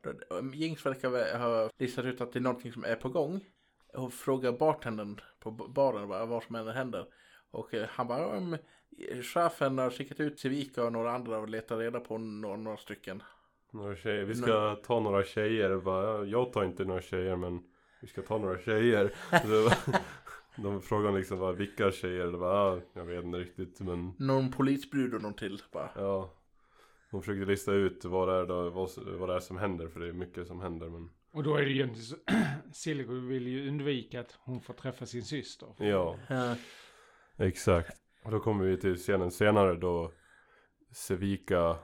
Jinx 0.52 0.86
verkar 0.86 1.38
ha 1.38 1.70
listat 1.78 2.04
ut 2.04 2.20
att 2.20 2.32
det 2.32 2.38
är 2.38 2.40
någonting 2.40 2.72
som 2.72 2.84
är 2.84 2.96
på 2.96 3.08
gång. 3.08 3.40
Och 3.94 4.12
frågar 4.12 4.52
bartendern 4.52 5.20
på 5.40 5.50
baren 5.50 6.08
vad, 6.08 6.28
vad 6.28 6.42
som 6.42 6.56
än 6.56 6.68
händer. 6.68 7.06
Och 7.50 7.74
eh, 7.74 7.88
han 7.88 8.06
bara, 8.06 8.36
um, 8.36 8.56
chefen 9.22 9.78
har 9.78 9.90
skickat 9.90 10.20
ut 10.20 10.38
Civica 10.38 10.84
och 10.84 10.92
några 10.92 11.12
andra 11.12 11.38
och 11.38 11.48
letar 11.48 11.76
reda 11.76 12.00
på 12.00 12.18
några, 12.18 12.56
några 12.56 12.76
stycken. 12.76 13.22
Några 13.70 13.96
tjejer. 13.96 14.24
Vi 14.24 14.34
ska 14.34 14.76
ta 14.86 15.00
några 15.00 15.24
tjejer. 15.24 15.76
Bara, 15.76 16.04
ja, 16.04 16.24
jag 16.24 16.52
tar 16.52 16.64
inte 16.64 16.84
några 16.84 17.02
tjejer 17.02 17.36
men 17.36 17.62
vi 18.00 18.08
ska 18.08 18.22
ta 18.22 18.38
några 18.38 18.58
tjejer. 18.58 19.14
De 20.56 20.82
frågar 20.82 21.12
liksom 21.12 21.38
bara, 21.38 21.52
vilka 21.52 21.90
tjejer? 21.92 22.26
Det 22.26 22.36
var, 22.36 22.76
ja, 22.76 22.82
jag 22.92 23.04
vet 23.04 23.24
inte 23.24 23.38
riktigt 23.38 23.80
men 23.80 24.12
Någon 24.18 24.50
polisbrud 24.52 25.14
och 25.14 25.22
någon 25.22 25.34
till 25.34 25.62
bara. 25.72 25.90
ja. 25.94 26.34
Hon 27.10 27.22
försökte 27.22 27.44
lista 27.50 27.72
ut 27.72 28.04
vad 28.04 28.28
det 28.28 28.34
är, 28.34 28.46
då, 28.46 28.70
vad, 28.70 28.90
vad 29.18 29.28
det 29.28 29.34
är 29.34 29.40
som 29.40 29.56
händer 29.58 29.88
för 29.88 30.00
det 30.00 30.08
är 30.08 30.12
mycket 30.12 30.46
som 30.46 30.60
händer 30.60 30.88
men 30.88 31.10
Och 31.32 31.42
då 31.42 31.56
är 31.56 31.62
det 31.62 31.68
ju 31.68 31.74
egentligen 31.74 32.04
så, 32.04 32.16
Silko 32.72 33.12
vill 33.12 33.46
ju 33.46 33.68
undvika 33.68 34.20
att 34.20 34.38
hon 34.40 34.60
får 34.60 34.74
träffa 34.74 35.06
sin 35.06 35.24
syster. 35.24 35.68
ja. 35.78 36.16
Exakt. 37.36 38.00
Och 38.24 38.30
då 38.30 38.40
kommer 38.40 38.64
vi 38.64 38.76
till 38.76 38.96
scenen 38.96 39.30
senare 39.30 39.74
då 39.74 40.12
Sevika 40.92 41.76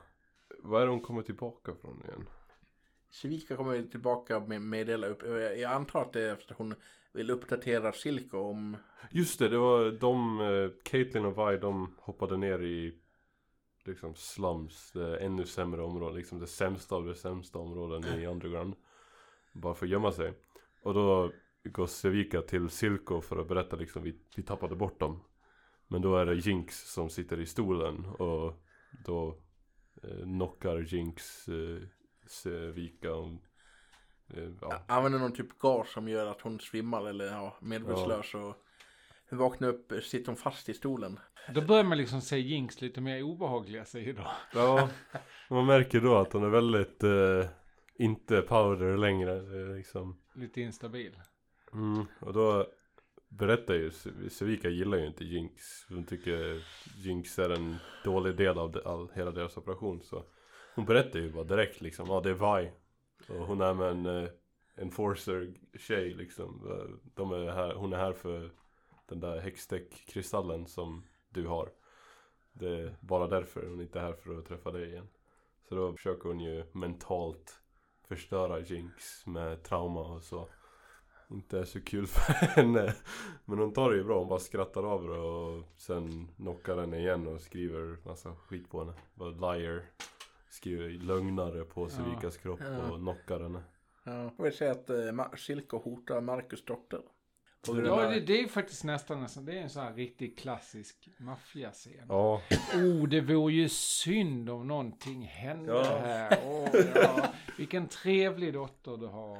Vad 0.62 0.82
är 0.82 0.86
det 0.86 0.92
hon 0.92 1.00
kommer 1.00 1.22
tillbaka 1.22 1.72
från 1.80 2.02
igen? 2.04 2.28
Civica 3.10 3.56
kommer 3.56 3.82
tillbaka 3.82 4.40
med 4.40 4.62
meddela 4.62 5.06
upp. 5.06 5.22
Jag 5.58 5.72
antar 5.72 6.02
att 6.02 6.12
det 6.12 6.20
är 6.20 6.32
efter 6.32 6.54
hon 6.58 6.74
vill 7.12 7.30
uppdatera 7.30 7.92
Silko 7.92 8.38
om 8.38 8.76
Just 9.10 9.38
det, 9.38 9.48
det 9.48 9.58
var 9.58 9.90
de, 9.90 10.40
eh, 10.40 10.70
Caitlyn 10.84 11.24
och 11.24 11.52
Vi 11.52 11.58
de 11.58 11.96
hoppade 11.98 12.36
ner 12.36 12.62
i 12.62 12.98
liksom 13.84 14.14
slums, 14.14 14.92
det 14.92 15.16
ännu 15.16 15.46
sämre 15.46 15.82
områden, 15.82 16.16
liksom 16.16 16.38
det 16.38 16.46
sämsta 16.46 16.94
av 16.94 17.06
det 17.06 17.14
sämsta 17.14 17.58
områden 17.58 18.20
i 18.20 18.26
underground. 18.26 18.74
Bara 19.52 19.74
för 19.74 19.86
att 19.86 19.92
gömma 19.92 20.12
sig. 20.12 20.32
Och 20.82 20.94
då 20.94 21.32
går 21.64 21.86
Sevika 21.86 22.42
till 22.42 22.68
Silko 22.68 23.20
för 23.20 23.36
att 23.36 23.48
berätta 23.48 23.76
liksom, 23.76 24.02
vi, 24.02 24.18
vi 24.36 24.42
tappade 24.42 24.76
bort 24.76 25.00
dem. 25.00 25.24
Men 25.88 26.02
då 26.02 26.16
är 26.16 26.26
det 26.26 26.34
Jinx 26.34 26.92
som 26.92 27.10
sitter 27.10 27.40
i 27.40 27.46
stolen 27.46 28.04
och 28.04 28.62
då 29.04 29.38
eh, 30.02 30.22
knockar 30.22 30.78
Jinx 30.78 31.48
eh, 31.48 31.82
Sevika 32.26 33.10
ja. 34.60 34.82
använder 34.88 35.18
någon 35.18 35.32
typ 35.32 35.58
gas 35.58 35.92
som 35.92 36.08
gör 36.08 36.26
att 36.26 36.40
hon 36.40 36.60
svimmar 36.60 37.08
eller 37.08 37.25
ja, 37.25 37.56
medvetslös. 37.60 38.34
Och 38.34 38.56
hon 39.30 39.38
vaknar 39.38 39.68
upp, 39.68 39.92
sitter 40.02 40.26
hon 40.26 40.37
fast 40.37 40.68
i 40.68 40.75
stolen. 40.75 41.18
Då 41.54 41.60
börjar 41.60 41.84
man 41.84 41.99
liksom 41.99 42.20
se 42.20 42.38
Jinx 42.38 42.80
lite 42.80 43.00
mer 43.00 43.22
obehagliga 43.22 43.84
sidor. 43.84 44.26
Ja, 44.54 44.88
man 45.50 45.66
märker 45.66 46.00
då 46.00 46.16
att 46.16 46.32
hon 46.32 46.44
är 46.44 46.49
väldigt 46.49 47.02
eh, 47.02 47.50
inte 47.99 48.42
powder 48.42 48.96
längre. 48.96 49.42
Liksom. 49.76 50.20
Lite 50.34 50.60
instabil. 50.60 51.12
Mm, 51.72 52.06
och 52.20 52.32
då 52.32 52.66
berättar 53.28 53.75
ju 53.75 53.90
Sevika 54.30 54.68
gillar 54.68 54.99
ju 54.99 55.06
inte 55.06 55.25
Jinx. 55.25 55.62
Hon 55.88 56.04
tycker 56.04 56.62
Jinx 56.96 57.38
är 57.38 57.50
en 57.50 57.76
dålig 58.04 58.37
del 58.37 58.58
av 58.58 58.80
all, 58.84 59.08
hela 59.14 59.30
deras 59.30 59.56
operation. 59.56 60.02
Så 60.02 60.25
hon 60.75 60.84
berättar 60.84 61.18
ju 61.18 61.32
bara 61.32 61.44
direkt 61.44 61.80
liksom. 61.80 62.08
Ja, 62.08 62.20
det 62.20 62.30
är 62.30 62.60
Vi. 62.62 62.72
Och 63.28 63.46
hon 63.46 63.60
är 63.60 63.74
med 63.74 63.90
en 63.90 64.06
eh, 64.06 64.30
enforcer 64.76 65.54
tjej 65.78 66.14
liksom. 66.14 66.60
De 67.14 67.32
är 67.32 67.50
här, 67.50 67.74
hon 67.74 67.92
är 67.92 67.96
här 67.96 68.12
för 68.12 68.50
den 69.08 69.20
där 69.20 69.40
Hextech-kristallen 69.40 70.66
som 70.66 71.04
du 71.28 71.46
har. 71.46 71.72
Det 72.52 72.68
är 72.68 72.96
bara 73.00 73.26
därför 73.26 73.66
hon 73.66 73.80
inte 73.80 73.98
är 73.98 74.02
här 74.02 74.12
för 74.12 74.38
att 74.38 74.46
träffa 74.46 74.70
dig 74.70 74.88
igen. 74.88 75.08
Så 75.68 75.74
då 75.74 75.92
försöker 75.92 76.28
hon 76.28 76.40
ju 76.40 76.64
mentalt 76.72 77.60
förstöra 78.08 78.60
Jinx 78.60 79.26
med 79.26 79.62
trauma 79.62 80.00
och 80.00 80.22
så. 80.22 80.48
Inte 81.30 81.58
är 81.58 81.64
så 81.64 81.80
kul 81.80 82.06
för 82.06 82.32
henne. 82.32 82.94
Men 83.44 83.58
hon 83.58 83.72
tar 83.72 83.90
det 83.90 83.96
ju 83.96 84.04
bra, 84.04 84.18
hon 84.18 84.28
bara 84.28 84.38
skrattar 84.38 84.82
av 84.82 85.02
det 85.08 85.18
och 85.18 85.64
sen 85.76 86.28
knockar 86.36 86.78
henne 86.78 86.98
igen 86.98 87.26
och 87.26 87.40
skriver 87.40 87.96
massa 88.04 88.34
skit 88.34 88.70
på 88.70 88.78
henne. 88.78 88.92
Bara 89.14 89.54
liar. 89.54 89.84
Skriver 90.50 90.88
lögnare 90.88 91.64
på 91.64 91.88
Sevikas 91.88 92.37
kropp 92.37 92.61
Ja. 92.62 92.90
och 92.90 92.99
knockar 92.99 93.40
henne. 93.40 93.62
Ja. 94.04 94.33
Jag 94.37 94.45
vill 94.45 94.52
säga 94.57 94.71
att 94.73 94.90
eh, 94.90 94.97
Silko 95.37 95.78
hotar 95.78 96.21
Marcus 96.21 96.64
dotter. 96.64 97.00
Ja, 97.66 97.73
det, 98.09 98.21
det 98.21 98.40
är 98.40 98.49
faktiskt 98.49 98.85
nästan 98.85 99.21
nästan, 99.21 99.45
det 99.45 99.52
är 99.52 99.62
en 99.62 99.71
sån 99.71 99.83
här 99.83 99.95
riktigt 99.95 100.38
klassisk 100.38 101.09
maffiascen. 101.19 101.92
Ja, 102.09 102.42
Oh, 102.75 103.09
det 103.09 103.21
vore 103.21 103.52
ju 103.52 103.69
synd 103.69 104.50
om 104.50 104.69
någonting 104.69 105.23
hände 105.23 105.73
Ja. 105.73 105.83
här. 105.85 106.38
Åh, 106.47 106.69
ja. 106.95 107.33
Vilken 107.59 107.88
trevlig 107.88 108.52
dotter 108.52 108.97
du 108.97 109.07
har. 109.07 109.37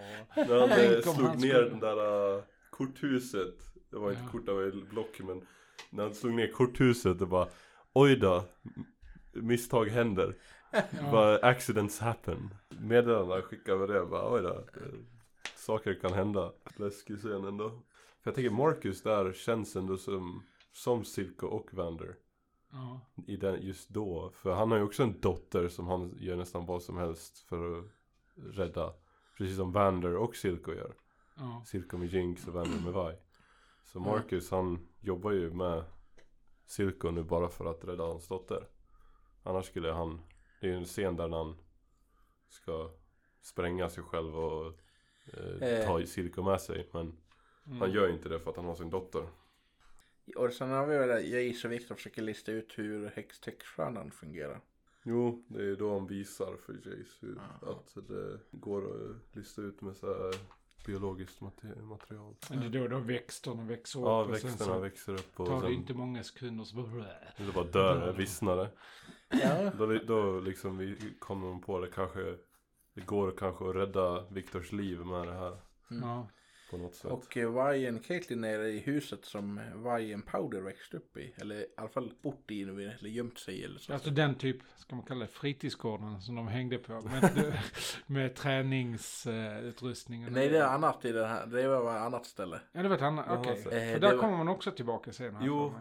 när 0.49 0.61
han 0.61 0.69
Tänk 0.69 1.07
eh, 1.07 1.12
slog 1.14 1.26
han 1.29 1.38
ner 1.38 1.62
den 1.62 1.81
där 1.81 2.35
uh, 2.37 2.43
korthuset. 2.71 3.55
Det 3.90 3.97
var 3.97 4.11
inte 4.11 4.23
Ja. 4.23 4.29
kort, 4.33 4.47
det 4.47 4.52
var 4.52 4.90
block 4.90 5.21
men. 5.21 5.47
När 5.90 6.02
han 6.02 6.14
slog 6.14 6.33
ner 6.35 6.52
korthuset 6.52 7.19
det 7.19 7.26
bara 7.26 7.49
Oj 7.93 8.17
då. 8.17 8.45
Misstag 9.33 9.85
händer. 9.88 10.35
Ja. 10.72 11.10
Bara 11.12 11.36
accidents 11.38 11.98
happen. 12.00 12.54
Meddelandena 12.68 13.42
skickar 13.42 13.76
med 13.76 13.88
det 13.88 14.06
bara 14.06 14.34
oj 14.34 14.42
då. 14.42 14.48
eh, 14.54 14.92
Saker 15.56 15.94
kan 16.00 16.12
hända. 16.12 16.52
Läskig 16.76 17.18
scen 17.18 17.44
ändå. 17.44 17.68
För 18.22 18.30
jag 18.30 18.34
tänker 18.34 18.50
Marcus 18.50 19.02
där 19.02 19.32
känns 19.32 19.76
ändå 19.76 19.96
som 19.96 20.42
Som 20.72 21.04
Silko 21.04 21.46
och 21.46 21.74
Vander. 21.74 22.16
Ja. 22.72 23.00
I 23.26 23.36
den, 23.36 23.62
just 23.62 23.88
då. 23.88 24.30
För 24.34 24.54
han 24.54 24.70
har 24.70 24.78
ju 24.78 24.84
också 24.84 25.02
en 25.02 25.20
dotter 25.20 25.68
som 25.68 25.86
han 25.86 26.16
gör 26.20 26.36
nästan 26.36 26.66
vad 26.66 26.82
som 26.82 26.96
helst 26.96 27.38
för 27.38 27.78
att 27.78 27.84
rädda. 28.36 28.92
Precis 29.38 29.56
som 29.56 29.72
Vander 29.72 30.16
och 30.16 30.36
Silko 30.36 30.72
gör. 30.72 30.94
Ja. 31.36 31.62
Silko 31.66 31.96
med 31.96 32.08
Jinx 32.08 32.46
och 32.48 32.54
Vander 32.54 32.92
med 32.92 32.92
Vi. 33.12 33.18
Så 33.84 34.00
Marcus 34.00 34.50
han 34.50 34.88
jobbar 35.00 35.30
ju 35.30 35.50
med 35.52 35.84
Silko 36.66 37.10
nu 37.10 37.22
bara 37.22 37.48
för 37.48 37.64
att 37.70 37.84
rädda 37.84 38.04
hans 38.04 38.28
dotter. 38.28 38.68
Annars 39.42 39.66
skulle 39.66 39.92
han, 39.92 40.20
det 40.61 40.67
är 40.67 40.71
ju 40.71 40.76
en 40.76 40.85
scen 40.85 41.17
där 41.17 41.29
han 41.29 41.57
ska 42.49 42.90
spränga 43.43 43.90
sig 43.90 44.02
själv 44.05 44.37
och 44.37 44.67
eh, 45.35 45.62
Eh. 45.69 45.87
ta 45.87 46.07
Silko 46.07 46.43
med 46.43 46.61
sig. 46.61 46.88
Men 46.93 47.17
Mm. 47.67 47.81
han 47.81 47.93
gör 47.93 48.07
ju 48.07 48.12
inte 48.12 48.29
det 48.29 48.40
för 48.40 48.50
att 48.50 48.57
han 48.57 48.64
har 48.64 48.75
sin 48.75 48.90
dotter. 48.90 49.29
Och 50.37 50.52
sen 50.52 50.71
har 50.71 50.87
vi 50.87 50.99
väl, 50.99 51.31
jag 51.33 51.43
gissar 51.43 51.69
Viktor 51.69 51.95
försöker 51.95 52.23
lista 52.23 52.52
ut 52.52 52.79
hur 52.79 53.07
häxtextstjärnan 53.09 54.11
fungerar. 54.11 54.61
Jo, 55.02 55.45
det 55.49 55.64
är 55.64 55.76
då 55.76 55.93
han 55.93 56.07
visar 56.07 56.57
för 56.57 56.73
Jace 56.73 57.17
hur, 57.21 57.38
att 57.62 57.95
det 58.09 58.38
går 58.50 59.11
att 59.11 59.37
lista 59.37 59.62
ut 59.62 59.81
med 59.81 59.97
så 59.97 60.07
här 60.07 60.35
biologiskt 60.87 61.40
mate- 61.40 61.82
material. 61.82 62.34
Men 62.50 62.60
det 62.60 62.66
är 62.78 62.82
då 62.82 62.88
de 62.88 63.06
växterna 63.06 63.62
växer 63.64 64.00
upp 64.00 64.04
Ja, 64.06 64.20
och 64.20 64.37
sen 64.37 64.50
växterna 64.50 64.78
växer 64.78 65.12
upp 65.12 65.40
och 65.40 65.46
tar 65.46 65.54
det 65.54 65.60
sen 65.60 65.72
inte 65.72 65.94
många 65.94 66.22
sekunder 66.25 66.64
så 66.64 66.76
bara... 66.76 67.04
det 67.37 67.52
bara 67.54 67.64
dör, 67.64 68.12
vissnar 68.12 68.56
det. 68.56 68.70
Ja. 69.42 69.70
Då, 69.78 69.87
då 69.87 70.40
liksom 70.40 70.78
vi 70.78 71.14
kommer 71.18 71.46
de 71.49 71.60
på 71.60 71.80
det 71.80 71.90
kanske 71.90 72.37
Det 72.94 73.00
går 73.06 73.30
kanske 73.38 73.68
att 73.68 73.76
rädda 73.76 74.28
Viktors 74.30 74.72
liv 74.72 74.99
med 74.99 75.26
det 75.26 75.34
här 75.34 75.56
Mm. 75.90 76.08
Ja. 76.08 76.28
På 76.70 76.76
något 76.76 76.94
sätt. 76.94 77.10
Och 77.10 77.36
eh, 77.36 77.50
vargen 77.50 77.98
Caitlyn 77.98 78.44
är 78.44 78.58
i 78.62 78.78
huset 78.78 79.24
som 79.24 79.60
vargen 79.74 80.22
Powder 80.22 80.60
växte 80.60 80.96
upp 80.96 81.16
i. 81.16 81.34
Eller 81.36 81.54
i 81.56 81.66
alla 81.76 81.88
fall 81.88 82.12
bott 82.22 82.50
i 82.50 82.64
nu, 82.64 82.72
eller 82.98 83.08
gömt 83.10 83.38
sig 83.38 83.64
eller 83.64 83.78
så. 83.78 83.92
Alltså 83.92 84.10
den 84.10 84.34
typ, 84.34 84.56
ska 84.76 84.96
man 84.96 85.04
kalla 85.04 85.20
det, 85.20 85.26
fritidsgården 85.26 86.20
som 86.20 86.34
de 86.34 86.48
hängde 86.48 86.78
på. 86.78 86.92
Med, 86.92 87.52
med 88.06 88.34
träningsutrustningen. 88.34 90.32
Nej 90.32 90.48
det 90.48 90.58
är 90.58 90.64
annat 90.66 91.04
i 91.04 91.12
det 91.12 91.26
här. 91.26 91.46
Det 91.46 91.68
var 91.68 91.96
ett 91.96 92.02
annat 92.02 92.26
ställe. 92.26 92.60
Ja 92.72 92.82
det 92.82 92.88
var 92.88 92.96
ett 92.96 93.02
annat, 93.02 93.26
okej. 93.38 93.56
så- 93.62 93.70
Eh, 93.70 93.74
För 93.74 93.78
det 93.92 93.98
där 93.98 94.12
var- 94.14 94.18
kommer 94.22 94.36
man 94.36 94.48
också 94.48 94.70
tillbaka 94.70 95.12
sen. 95.12 95.36
här 95.36 95.46
Jo. 95.46 95.74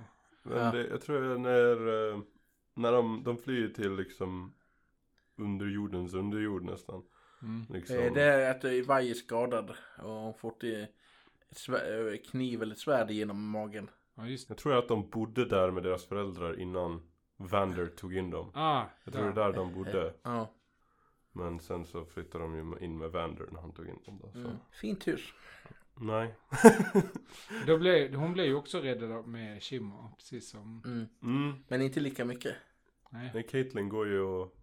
Men 0.44 0.58
Ja. 0.66 0.72
det, 0.72 0.88
jag 0.88 1.02
tror 1.02 1.38
när 1.38 2.12
eh, 2.14 2.20
När 2.76 2.92
de, 2.92 3.24
de 3.24 3.38
flyr 3.38 3.70
till 3.70 3.96
liksom 3.96 4.54
Underjordens 5.38 6.14
underjord 6.14 6.64
nästan 6.64 7.04
Mm. 7.42 7.66
liksom. 7.70 7.96
Eh, 7.98 8.14
Det 8.14 8.22
är 8.24 8.52
att 8.52 8.64
eh, 8.64 8.72
varje 8.88 9.10
är 9.10 9.14
skadad 9.14 9.70
och 9.98 10.10
hon 10.12 10.34
fått 10.34 10.64
eh, 10.64 10.72
kniv 12.32 12.62
eller 12.62 12.76
svärd 12.76 13.12
genom 13.12 13.50
magen. 13.50 13.90
Ja 14.16 14.28
just. 14.28 14.50
Jag 14.50 14.58
tror 14.58 14.78
att 14.78 14.88
de 14.88 15.10
bodde 15.10 15.46
där 15.46 15.72
med 15.72 15.84
deras 15.84 16.06
föräldrar 16.06 16.60
innan 16.60 17.02
Vander 17.38 17.86
tog 17.88 18.16
in 18.16 18.30
dem 18.30 18.52
Ah, 18.54 18.84
Jag 19.04 19.14
tror 19.14 19.24
det 19.24 19.30
är 19.30 19.34
där 19.48 19.54
de 19.54 19.74
bodde 19.74 20.14
Ja. 20.24 20.54
Men 21.32 21.60
sen 21.60 21.86
så 21.86 22.06
flyttade 22.06 22.44
de 22.44 22.56
ju 22.56 22.86
in 22.86 22.98
med 22.98 23.12
Vander 23.12 23.48
när 23.52 23.60
han 23.62 23.72
tog 23.74 23.88
in 23.88 24.00
dem 24.06 24.20
då 24.24 24.32
så. 24.32 24.38
Mm. 24.40 24.52
Fint 24.72 25.08
hus. 25.08 25.34
Nej 26.02 26.36
Då 27.68 27.78
blev, 27.78 28.14
hon 28.16 28.34
blev 28.34 28.46
ju 28.46 28.56
också 28.56 28.80
räddad 28.80 29.12
av- 29.12 29.28
med 29.28 29.64
Shimmer, 29.64 30.10
precis 30.18 30.50
som... 30.50 30.82
Mm. 30.86 31.08
mm. 31.24 31.64
Men 31.68 31.82
inte 31.82 32.00
lika 32.00 32.26
mycket. 32.26 32.56
Nej. 33.10 33.32
Men 33.34 33.44
Caitlyn 33.44 33.90
går 33.90 34.08
ju 34.08 34.20
och 34.22 34.56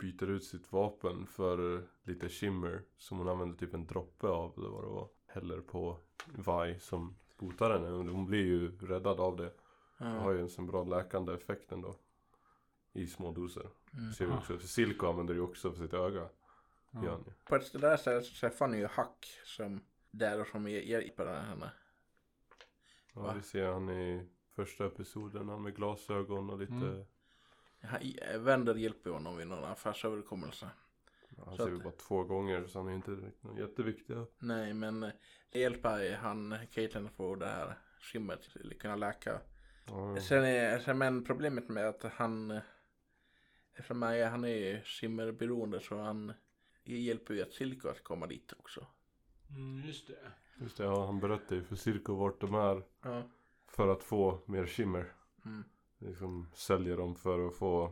byter 0.00 0.30
ut 0.30 0.44
sitt 0.44 0.72
vapen 0.72 1.26
för 1.26 1.82
lite 2.02 2.28
shimmer 2.28 2.82
som 2.96 3.18
hon 3.18 3.28
använder 3.28 3.56
typ 3.58 3.74
en 3.74 3.86
droppe 3.86 4.26
av 4.26 4.54
eller 4.58 4.68
vad 4.68 4.84
det 4.84 4.88
var. 4.88 5.08
Häller 5.26 5.60
på 5.60 5.96
Vi 6.34 6.78
som 6.78 7.16
botar 7.38 7.70
henne. 7.70 7.88
Hon 8.12 8.26
blir 8.26 8.44
ju 8.46 8.78
räddad 8.78 9.20
av 9.20 9.36
det. 9.36 9.52
Det 9.98 10.04
har 10.04 10.32
ju 10.32 10.40
en 10.40 10.48
sån 10.48 10.66
bra 10.66 10.84
läkande 10.84 11.32
effekt 11.34 11.72
ändå. 11.72 11.94
I 12.92 13.06
små 13.06 13.32
doser. 13.32 13.66
Mm. 13.98 14.12
Ser 14.12 14.26
vi 14.26 14.32
också. 14.32 14.58
För 14.58 14.66
Silko 14.66 15.06
använder 15.06 15.34
det 15.34 15.38
ju 15.38 15.44
också 15.44 15.72
för 15.72 15.82
sitt 15.82 15.94
öga. 15.94 16.28
Gör 16.92 17.04
Ja. 17.04 17.18
På 17.44 17.56
ett 17.56 17.72
där 17.80 17.96
stället 17.96 18.24
så 18.24 18.34
träffar 18.40 18.68
ni 18.68 18.78
ju 18.78 18.86
Hack 18.86 19.26
som 19.44 19.80
där 20.10 20.40
och 20.40 20.46
som 20.46 20.68
hj- 20.68 20.82
hjälper 20.84 21.26
henne. 21.26 21.70
Ja, 23.14 23.20
Va? 23.20 23.32
vi 23.36 23.42
ser 23.42 23.66
han 23.72 23.90
i 23.90 24.26
första 24.54 24.86
episoden. 24.86 25.48
Han 25.48 25.62
med 25.62 25.76
glasögon 25.76 26.50
och 26.50 26.58
lite. 26.58 26.72
Mm. 26.72 27.04
Han- 27.82 28.44
Vänder 28.44 28.74
hjälper 28.74 29.10
honom 29.10 29.36
vid 29.36 29.46
någon 29.46 29.64
affärsöverenskommelse. 29.64 30.70
Han 31.44 31.56
Så 31.56 31.64
ser 31.64 31.70
vi 31.70 31.76
att- 31.76 31.82
bara 31.84 31.92
två 31.92 32.24
gånger 32.24 32.66
så 32.66 32.78
han 32.78 32.88
är 32.88 32.92
inte 32.94 33.10
direkt 33.10 33.42
någon 33.42 33.56
jätteviktig. 33.56 34.16
Nej 34.38 34.74
men 34.74 35.02
eh, 35.02 35.10
det 35.50 35.58
hjälper 35.58 36.16
han 36.16 36.56
Caitlyn 36.70 37.06
att 37.06 37.12
få 37.12 37.34
det 37.34 37.46
här 37.46 37.78
skimmet 38.00 38.42
till 38.42 38.72
att 38.72 38.78
kunna 38.78 38.96
läka. 38.96 39.40
Ja, 39.86 40.20
Sen 40.20 40.44
är, 40.44 40.78
sen, 40.78 40.98
men 40.98 41.24
problemet 41.24 41.68
med 41.68 41.88
att 41.88 42.02
han 42.02 42.50
eh, 42.50 42.60
för 43.82 43.94
mig, 43.94 44.24
han 44.24 44.44
är 44.44 44.48
ju 44.48 44.80
simmerberoende 44.84 45.80
så 45.80 45.98
han 45.98 46.32
hjälper 46.84 47.34
ju 47.34 47.42
att 47.42 47.52
Silko 47.52 47.88
att 47.88 48.04
komma 48.04 48.26
dit 48.26 48.52
också. 48.58 48.86
Mm, 49.50 49.86
just 49.86 50.06
det. 50.06 50.32
Just 50.60 50.76
det, 50.76 50.84
ja, 50.84 51.06
han 51.06 51.20
berättar 51.20 51.56
ju 51.56 51.62
för 51.64 51.76
Silko 51.76 52.14
vart 52.14 52.40
de 52.40 52.54
är. 52.54 52.82
Ja. 53.02 53.22
För 53.66 53.88
att 53.88 54.02
få 54.02 54.40
mer 54.46 54.66
shimmer. 54.66 55.12
Mm. 55.44 55.64
Liksom 56.00 56.46
säljer 56.54 56.96
dem 56.96 57.14
för 57.14 57.46
att 57.46 57.54
få 57.54 57.90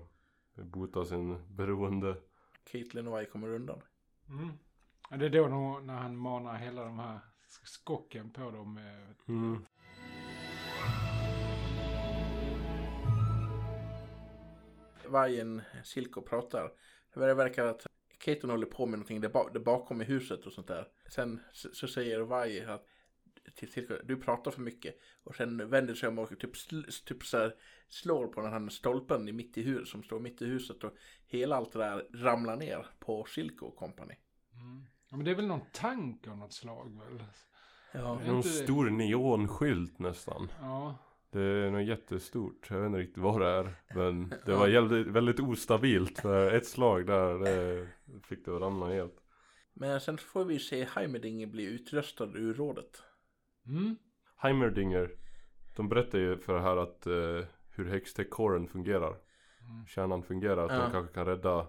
bota 0.55 1.05
sin 1.05 1.57
beroende. 1.57 2.17
Caitlyn 2.65 3.09
och 3.09 3.19
jag 3.19 3.31
kommer 3.31 3.49
undan. 3.49 3.81
Mm. 4.29 4.51
Ja, 5.11 5.17
det 5.17 5.27
är 5.27 5.31
då 5.31 5.47
när, 5.49 5.81
när 5.81 5.95
han 5.95 6.17
manar 6.17 6.55
hela 6.55 6.85
de 6.85 6.99
här 6.99 7.19
skocken 7.65 8.31
på 8.31 8.51
dem. 8.51 8.77
eh, 8.79 9.33
Mm. 9.35 9.65
Vargen 15.07 15.63
Silko 15.85 16.23
pratar. 16.23 16.73
Det 17.15 17.35
verkar 17.35 17.67
att 17.67 17.87
Caitlyn 18.19 18.51
håller 18.51 18.67
på 18.67 18.87
med 18.87 18.99
någonting 18.99 19.21
där, 19.21 19.29
ba- 19.29 19.49
där 19.53 19.61
bakom 19.61 20.03
i 20.03 20.05
huset 20.05 20.47
och 20.47 20.53
sånt 20.53 20.67
där. 20.69 20.89
Sen 21.15 21.41
så, 21.53 21.69
så 21.73 21.89
säger 21.89 22.21
Varg 22.21 22.61
att 22.65 22.85
till 23.55 23.73
Silko, 23.73 23.95
du 24.05 24.17
pratar 24.17 24.51
för 24.51 24.61
mycket. 24.61 24.95
Och 25.25 25.35
sen 25.35 25.71
vänder 25.71 25.95
sig 25.95 26.09
om 26.09 26.19
och 26.19 26.39
typ, 26.39 26.57
sl, 26.57 26.81
typ 27.05 27.25
så 27.25 27.39
här, 27.39 27.55
slår 27.89 28.27
på 28.27 28.41
den 28.41 28.53
här 28.53 28.69
stolpen 28.69 29.29
i 29.29 29.33
mitt 29.33 29.59
i 29.59 29.63
huset 29.63 29.89
som 29.89 30.03
står 30.03 30.21
mitt 30.21 30.43
i 30.43 30.47
huset. 30.47 30.85
Och 30.85 30.93
hela 31.27 31.57
allt 31.57 31.73
det 31.73 31.79
där 31.79 32.07
ramlar 32.15 32.57
ner 32.57 32.87
på 32.99 33.25
Silko 33.25 33.67
och 33.67 33.77
company. 33.77 34.15
Mm. 34.55 34.85
Ja, 35.11 35.17
men 35.17 35.25
det 35.25 35.31
är 35.31 35.35
väl 35.35 35.47
någon 35.47 35.71
tank 35.73 36.27
av 36.27 36.37
något 36.39 36.53
slag 36.53 36.99
väl? 36.99 37.25
Ja. 37.93 38.21
Är 38.21 38.27
Någon 38.27 38.37
inte 38.37 38.49
det- 38.49 38.55
stor 38.55 38.91
neonskylt 38.91 39.99
nästan. 39.99 40.53
Ja. 40.61 40.95
Det 41.31 41.41
är 41.41 41.71
något 41.71 41.85
jättestort. 41.87 42.67
Jag 42.71 42.79
vet 42.81 42.87
inte 42.87 42.99
riktigt 42.99 43.19
vad 43.23 43.41
det 43.41 43.47
är. 43.49 43.75
Men 43.95 44.29
det 44.47 44.53
var 44.55 44.69
väldigt, 44.69 45.07
väldigt 45.07 45.41
ostabilt. 45.41 46.19
För 46.19 46.53
ett 46.55 46.67
slag 46.67 47.07
där 47.07 47.39
det 47.39 47.89
fick 48.29 48.45
det 48.45 48.55
att 48.57 48.61
ramla 48.63 48.87
helt. 48.87 49.15
Men 49.75 50.01
sen 50.01 50.19
får 50.19 50.45
vi 50.45 50.59
se 50.59 50.85
Heimerdinger 50.85 51.47
bli 51.47 51.65
utröstad 51.65 52.25
ur 52.35 52.55
rådet. 52.55 53.03
Mm. 53.69 53.97
Heimerdinger. 54.37 55.11
De 55.77 55.89
berättar 55.89 56.19
ju 56.19 56.37
för 56.39 56.55
det 56.55 56.61
här 56.61 56.77
att 56.77 57.07
eh, 57.07 57.45
hur 57.71 57.85
Hextech-coren 57.85 58.67
fungerar. 58.69 59.17
Mm. 59.61 59.87
Kärnan 59.87 60.23
fungerar. 60.23 60.65
Att 60.65 60.73
Ja. 60.73 60.83
de 60.83 60.91
kanske 60.93 61.15
kan 61.15 61.27
rädda 61.27 61.67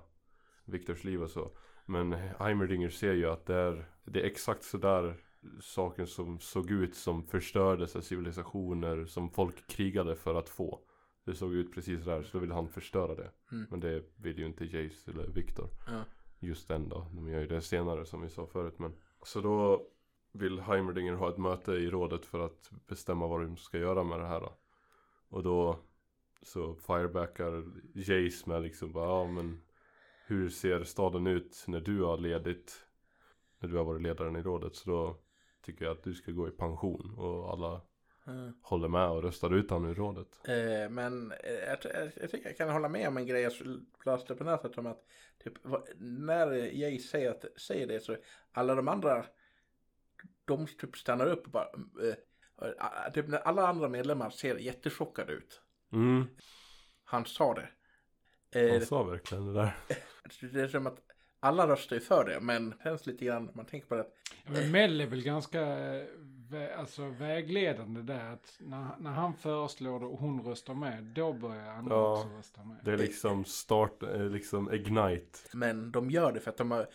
Viktors 0.65 1.03
liv 1.03 1.23
och 1.23 1.29
så. 1.29 1.51
Men 1.85 2.13
Heimerdinger 2.13 2.89
ser 2.89 3.13
ju 3.13 3.25
att 3.29 3.45
det 3.45 3.55
är, 3.55 3.85
det 4.05 4.21
är 4.21 4.25
exakt 4.25 4.63
sådär 4.63 5.15
saken 5.61 6.07
som 6.07 6.39
såg 6.39 6.71
ut 6.71 6.95
som 6.95 7.23
förstördes 7.23 7.95
av 7.95 8.01
civilisationer 8.01 9.05
som 9.05 9.29
folk 9.29 9.67
krigade 9.67 10.15
för 10.15 10.35
att 10.35 10.49
få. 10.49 10.79
Det 11.25 11.35
såg 11.35 11.53
ut 11.53 11.73
precis 11.73 12.05
där 12.05 12.23
så 12.23 12.37
då 12.37 12.41
vill 12.41 12.51
han 12.51 12.69
förstöra 12.69 13.15
det. 13.15 13.31
Mm. 13.51 13.67
Men 13.69 13.79
det 13.79 14.03
vill 14.17 14.39
ju 14.39 14.45
inte 14.45 14.65
Jace 14.65 15.11
eller 15.11 15.27
Victor. 15.27 15.69
Ja. 15.87 16.03
Just 16.39 16.67
den 16.67 16.89
då. 16.89 17.07
De 17.15 17.27
gör 17.29 17.39
ju 17.39 17.47
det 17.47 17.61
senare 17.61 18.05
som 18.05 18.21
vi 18.21 18.29
sa 18.29 18.45
förut. 18.47 18.79
Men 18.79 18.93
så 19.23 19.41
då 19.41 19.87
vill 20.31 20.59
Heimerdinger 20.59 21.13
ha 21.13 21.29
ett 21.29 21.37
möte 21.37 21.71
i 21.71 21.89
rådet 21.89 22.25
för 22.25 22.39
att 22.39 22.71
bestämma 22.87 23.27
vad 23.27 23.41
de 23.41 23.57
ska 23.57 23.77
göra 23.77 24.03
med 24.03 24.19
det 24.19 24.25
här 24.25 24.39
då. 24.39 24.57
Och 25.29 25.43
då 25.43 25.79
så 26.41 26.75
firebackar 26.75 27.63
Jace 27.93 28.49
med 28.49 28.61
liksom 28.61 28.91
bara, 28.91 29.05
ja 29.05 29.27
men 29.27 29.61
hur 30.25 30.49
ser 30.49 30.83
staden 30.83 31.27
ut 31.27 31.63
när 31.67 31.79
du 31.79 32.01
har 32.01 32.17
ledigt? 32.17 32.85
När 33.59 33.69
du 33.69 33.77
har 33.77 33.83
varit 33.83 34.01
ledaren 34.01 34.35
i 34.35 34.41
rådet. 34.41 34.75
Så 34.75 34.89
då 34.89 35.17
tycker 35.61 35.85
jag 35.85 35.91
att 35.91 36.03
du 36.03 36.13
ska 36.13 36.31
gå 36.31 36.47
i 36.47 36.51
pension. 36.51 37.13
Och 37.17 37.51
alla 37.51 37.81
Mm. 38.29 38.53
håller 38.61 38.87
med 38.87 39.09
och 39.09 39.23
röstar 39.23 39.53
ut 39.53 39.69
honom 39.69 39.89
ur 39.89 39.95
rådet. 39.95 40.27
Eh, 40.47 40.89
men 40.89 41.31
eh, 41.31 41.53
jag, 41.67 41.77
jag, 41.83 42.11
jag 42.15 42.31
tycker 42.31 42.49
jag 42.49 42.57
kan 42.57 42.69
hålla 42.69 42.89
med 42.89 43.07
om 43.07 43.17
en 43.17 43.27
grej 43.27 43.41
jag 43.41 43.53
läste 44.05 44.35
på 44.35 44.43
nätet 44.43 44.77
om 44.77 44.85
att 44.85 45.05
typ, 45.43 45.53
när 45.97 46.53
jag 46.53 47.01
säger, 47.01 47.31
att, 47.31 47.45
säger 47.61 47.87
det 47.87 47.99
så 47.99 48.15
alla 48.51 48.75
de 48.75 48.87
andra 48.87 49.25
de 50.49 50.67
typ 50.67 50.97
stannar 50.97 51.25
upp 51.27 51.45
och 51.45 51.51
bara 51.51 51.67
eh, 52.03 52.67
eh, 53.07 53.11
typ 53.13 53.27
när 53.27 53.39
alla 53.39 53.67
andra 53.67 53.89
medlemmar 53.89 54.29
ser 54.29 54.55
jättechockade 54.55 55.33
ut. 55.33 55.61
Mm, 55.93 56.25
Han 57.03 57.25
sa 57.25 57.53
det. 57.53 57.69
han 58.53 58.63
Eh, 58.77 58.81
sa 58.81 59.03
verkligen 59.03 59.45
det 59.45 59.53
där. 59.53 59.75
det 60.53 60.61
är 60.61 60.67
som 60.67 60.87
att 60.87 60.99
alla 61.39 61.67
röstar 61.67 61.95
ju 61.95 61.99
för 62.01 62.25
det 62.25 62.39
men 62.41 62.69
det 62.69 62.77
känns 62.83 63.05
lite 63.05 63.25
grann 63.25 63.51
man 63.55 63.65
tänker 63.65 63.87
på 63.87 63.95
det 63.95 64.05
Ja, 64.45 64.51
Men 64.51 64.71
Mel 64.71 65.01
är 65.01 65.07
väl 65.07 65.23
ganska 65.23 65.61
vä- 66.49 66.75
alltså, 66.75 67.05
vägledande 67.09 68.01
där. 68.01 68.33
Att 68.33 68.55
när, 68.59 68.87
när 68.99 69.11
han 69.11 69.33
föreslår 69.33 69.99
det 69.99 70.05
och 70.05 70.19
hon 70.19 70.41
röstar 70.43 70.73
med, 70.73 71.03
då 71.03 71.33
börjar 71.33 71.69
andra 71.71 71.95
Ja, 71.95 72.13
också 72.23 72.37
rösta 72.37 72.63
med. 72.63 72.77
Det 72.83 72.91
är 72.91 72.97
liksom 72.97 73.45
start, 73.45 74.03
eh, 74.03 74.21
liksom 74.29 74.73
ignite. 74.73 75.39
Men 75.53 75.91
de 75.91 76.09
gör 76.11 76.31
det 76.31 76.39
för 76.39 76.49
att 76.51 76.57
de 76.57 76.71
har, 76.71 76.87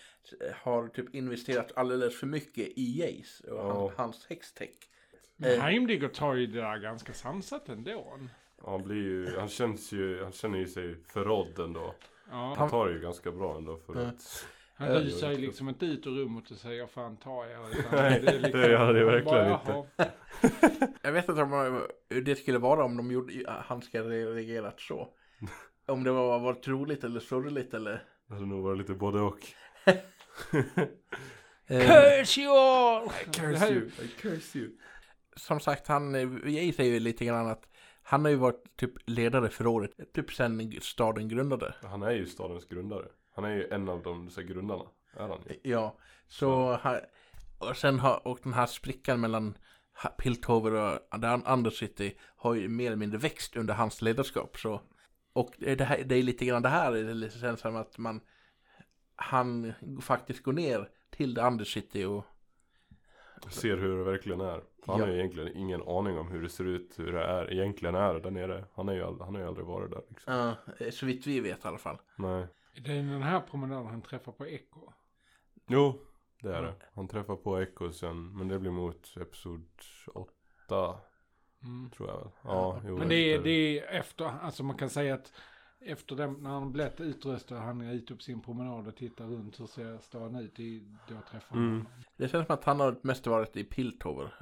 har 0.62 0.88
typ 0.88 1.14
investerat 1.14 1.72
alldeles 1.76 2.20
för 2.20 2.26
mycket 2.26 2.68
i 2.78 3.00
Jace 3.00 3.50
och 3.50 3.58
Ja. 3.58 3.72
han, 3.88 3.90
hans 3.96 4.26
häxtech. 4.28 4.70
Men 5.36 5.50
Eh. 5.50 5.60
Heimdigger 5.60 6.08
tar 6.08 6.34
ju 6.34 6.46
det 6.46 6.60
där 6.60 6.78
ganska 6.78 7.12
sansat 7.12 7.68
ändå. 7.68 8.18
Han 8.64 8.82
blir 8.82 8.96
ju, 8.96 9.38
han 9.38 9.48
känns 9.48 9.92
ju, 9.92 10.22
han 10.22 10.32
känner 10.32 10.58
ju 10.58 10.66
sig 10.66 10.96
förrådd 11.04 11.58
ändå. 11.58 11.94
Ja, 12.30 12.54
Han 12.58 12.70
tar 12.70 12.86
det 12.86 12.92
ju 12.94 13.00
ganska 13.00 13.30
bra 13.30 13.56
ändå 13.56 13.76
för 13.76 14.02
Ja. 14.02 14.10
Han 14.76 14.88
rusar 14.88 15.30
ju 15.30 15.38
liksom 15.38 15.68
inte 15.68 15.86
ut 15.86 16.06
ur 16.06 16.10
rummet 16.10 16.50
och 16.50 16.56
säger 16.56 16.86
fan 16.86 17.16
ta 17.16 17.44
er. 17.46 17.58
utan 17.78 17.84
Nej, 17.92 18.20
det 18.52 18.68
gör 18.70 18.94
det 18.94 19.04
verkligen 19.04 19.48
bara, 19.50 19.78
inte. 19.78 20.12
Jag 21.02 21.12
vet 21.12 21.28
inte 21.28 21.42
om 21.42 21.82
hur 22.08 22.22
det 22.22 22.36
skulle 22.36 22.58
vara 22.58 22.84
om 22.84 22.96
de 22.96 23.10
gjorde, 23.12 23.32
han 23.48 23.82
ska 23.82 24.02
reagerat 24.02 24.80
så. 24.80 25.08
Om 25.86 26.04
det 26.04 26.10
var, 26.10 26.38
var 26.38 26.54
troligt 26.54 27.04
eller 27.04 27.20
sorgligt 27.20 27.74
eller... 27.74 28.02
det 28.28 28.34
hade 28.34 28.46
nog 28.46 28.62
varit 28.62 28.78
lite 28.78 28.94
både 28.94 29.20
och. 29.20 29.38
Eh, 31.66 31.86
Curse 31.86 32.40
you 32.40 32.58
all! 32.58 33.08
Det 33.32 33.56
här 33.58 33.72
är- 33.72 34.04
I 34.04 34.08
curse 34.08 34.58
you. 34.58 34.70
som 35.36 35.60
sagt, 35.60 35.86
han, 35.86 36.14
jag 36.54 36.74
säger 36.74 36.92
ju 36.92 37.00
lite 37.00 37.24
grann 37.24 37.46
att 37.46 37.68
han 38.02 38.24
har 38.24 38.30
ju 38.30 38.36
varit 38.36 38.76
typ 38.76 38.92
ledare 39.06 39.48
för 39.48 39.66
året, 39.66 39.90
typ 40.14 40.32
sen 40.32 40.72
staden 40.80 41.28
grundade. 41.28 41.74
Han 41.82 42.02
är 42.02 42.10
ju 42.10 42.26
stadens 42.26 42.64
grundare. 42.68 43.04
Han 43.34 43.44
är 43.44 43.54
ju 43.54 43.68
en 43.68 43.88
av 43.88 44.02
de 44.02 44.30
så 44.30 44.40
här, 44.40 44.48
grundarna. 44.48 44.84
Är 45.16 45.28
han 45.28 45.38
ju. 45.48 45.70
Ja, 45.70 45.96
så 46.28 46.78
han, 46.82 47.00
och 47.58 47.76
sen 47.76 47.98
har, 47.98 48.26
och 48.28 48.38
den 48.42 48.52
här 48.52 48.66
sprickan 48.66 49.20
mellan 49.20 49.58
Piltover 50.18 50.72
och 50.74 51.20
The 51.20 51.50
Undercity 51.52 52.14
har 52.36 52.54
ju 52.54 52.68
mer 52.68 52.86
eller 52.86 52.96
mindre 52.96 53.18
växt 53.18 53.56
under 53.56 53.74
hans 53.74 54.02
ledarskap. 54.02 54.56
Så, 54.58 54.80
och 55.32 55.52
det, 55.58 55.80
här, 55.84 56.04
det 56.04 56.14
är 56.16 56.22
lite 56.22 56.44
grann 56.44 56.62
det 56.62 56.68
här, 56.68 56.92
det 56.92 57.30
känns 57.30 57.60
som 57.60 57.76
att 57.76 57.98
man, 57.98 58.20
han 59.16 59.72
faktiskt 60.02 60.42
går 60.42 60.52
ner 60.52 60.88
till 61.10 61.34
The 61.34 61.40
Undercity 61.40 62.04
och 62.04 62.24
Ser 63.50 63.76
hur 63.76 63.98
det 63.98 64.04
verkligen 64.04 64.40
är. 64.40 64.62
Han 64.86 64.98
Ja. 64.98 65.04
har 65.04 65.06
ju 65.06 65.18
egentligen 65.18 65.56
ingen 65.56 65.82
aning 65.82 66.18
om 66.18 66.28
hur 66.28 66.42
det 66.42 66.48
ser 66.48 66.64
ut, 66.64 66.98
hur 66.98 67.12
det 67.12 67.24
är, 67.24 67.52
egentligen 67.52 67.94
är 67.94 68.14
där 68.14 68.30
nere. 68.30 68.64
Han, 68.74 68.88
är 68.88 68.92
ju, 68.92 69.02
ald- 69.02 69.24
han 69.24 69.34
har 69.34 69.42
ju 69.42 69.48
aldrig 69.48 69.66
varit 69.66 69.90
där 69.90 70.02
liksom. 70.08 70.34
ja, 70.78 70.90
så 70.90 71.06
vitt 71.06 71.26
vi 71.26 71.40
vet 71.40 71.64
i 71.64 71.68
alla 71.68 71.78
fall. 71.78 71.98
Nej. 72.16 72.46
Det 72.82 72.92
är 72.92 72.96
den 73.02 73.22
här 73.22 73.40
promenaden 73.40 73.86
han 73.86 74.02
träffar 74.02 74.32
på 74.32 74.44
Echo. 74.44 74.92
Jo, 75.66 76.00
det 76.42 76.56
är 76.56 76.62
det. 76.62 76.74
Han 76.94 77.08
träffar 77.08 77.36
på 77.36 77.58
Echo 77.58 77.92
sen, 77.92 78.36
men 78.38 78.48
det 78.48 78.58
blir 78.58 78.70
mot 78.70 79.16
episod 79.20 79.64
8 80.14 80.98
Mm. 81.62 81.90
tror 81.90 82.08
jag 82.08 82.18
väl. 82.18 82.28
Ja, 82.44 82.80
jo, 82.86 82.98
Men 82.98 83.08
det 83.08 83.14
är, 83.14 83.34
efter- 83.34 83.44
det 83.44 83.78
är 83.80 83.86
efter, 84.00 84.24
alltså 84.24 84.62
man 84.62 84.76
kan 84.76 84.90
säga 84.90 85.14
att 85.14 85.32
efter 85.80 86.16
den, 86.16 86.32
när 86.34 86.50
han 86.50 86.72
blivit 86.72 87.00
utröstad, 87.00 87.58
han 87.58 87.80
är 87.80 87.92
ute 87.92 88.14
på 88.14 88.22
sin 88.22 88.40
promenad 88.40 88.88
och 88.88 88.96
tittar 88.96 89.24
runt 89.26 89.60
hur 89.60 89.66
ser 89.66 89.98
staden 89.98 90.36
ut, 90.36 90.56
det 90.56 90.76
är, 90.76 90.80
då 91.08 91.14
träffar 91.30 91.56
Mm. 91.56 91.68
honom. 91.70 91.86
Det 92.16 92.28
känns 92.28 92.46
som 92.46 92.54
att 92.54 92.64
han 92.64 92.80
har 92.80 92.96
mest 93.02 93.26
varit 93.26 93.56
i 93.56 93.64
Piltover. 93.64 94.34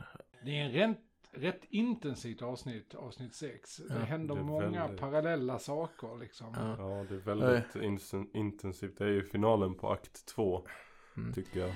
Det 0.45 0.59
är 0.59 0.65
en 0.65 0.73
rätt, 0.73 0.99
rätt 1.35 1.61
intensivt 1.71 2.43
avsnitt, 2.43 2.95
avsnitt 2.95 3.35
6. 3.35 3.77
Det 3.77 3.85
Ja, 3.95 4.01
händer 4.01 4.35
det 4.35 4.43
många 4.43 4.81
väldigt- 4.83 5.01
parallella 5.01 5.59
saker 5.59 6.19
liksom. 6.21 6.55
Ja. 6.57 6.77
Ja, 6.79 7.07
det 7.09 7.15
är 7.15 7.19
väldigt 7.19 7.75
insen- 7.77 8.31
intensivt. 8.37 8.99
Det 8.99 9.05
är 9.05 9.09
ju 9.09 9.25
finalen 9.25 9.75
på 9.75 9.91
akt 9.93 10.27
2, 10.27 10.67
Mm. 11.17 11.33
tycker 11.35 11.61
jag. 11.61 11.71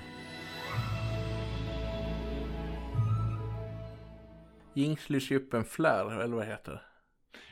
Jinx 4.73 5.09
lyser 5.09 5.35
upp 5.35 5.53
en 5.53 5.63
flär, 5.65 6.21
eller 6.21 6.35
vad 6.35 6.45
det 6.45 6.51
heter. 6.51 6.81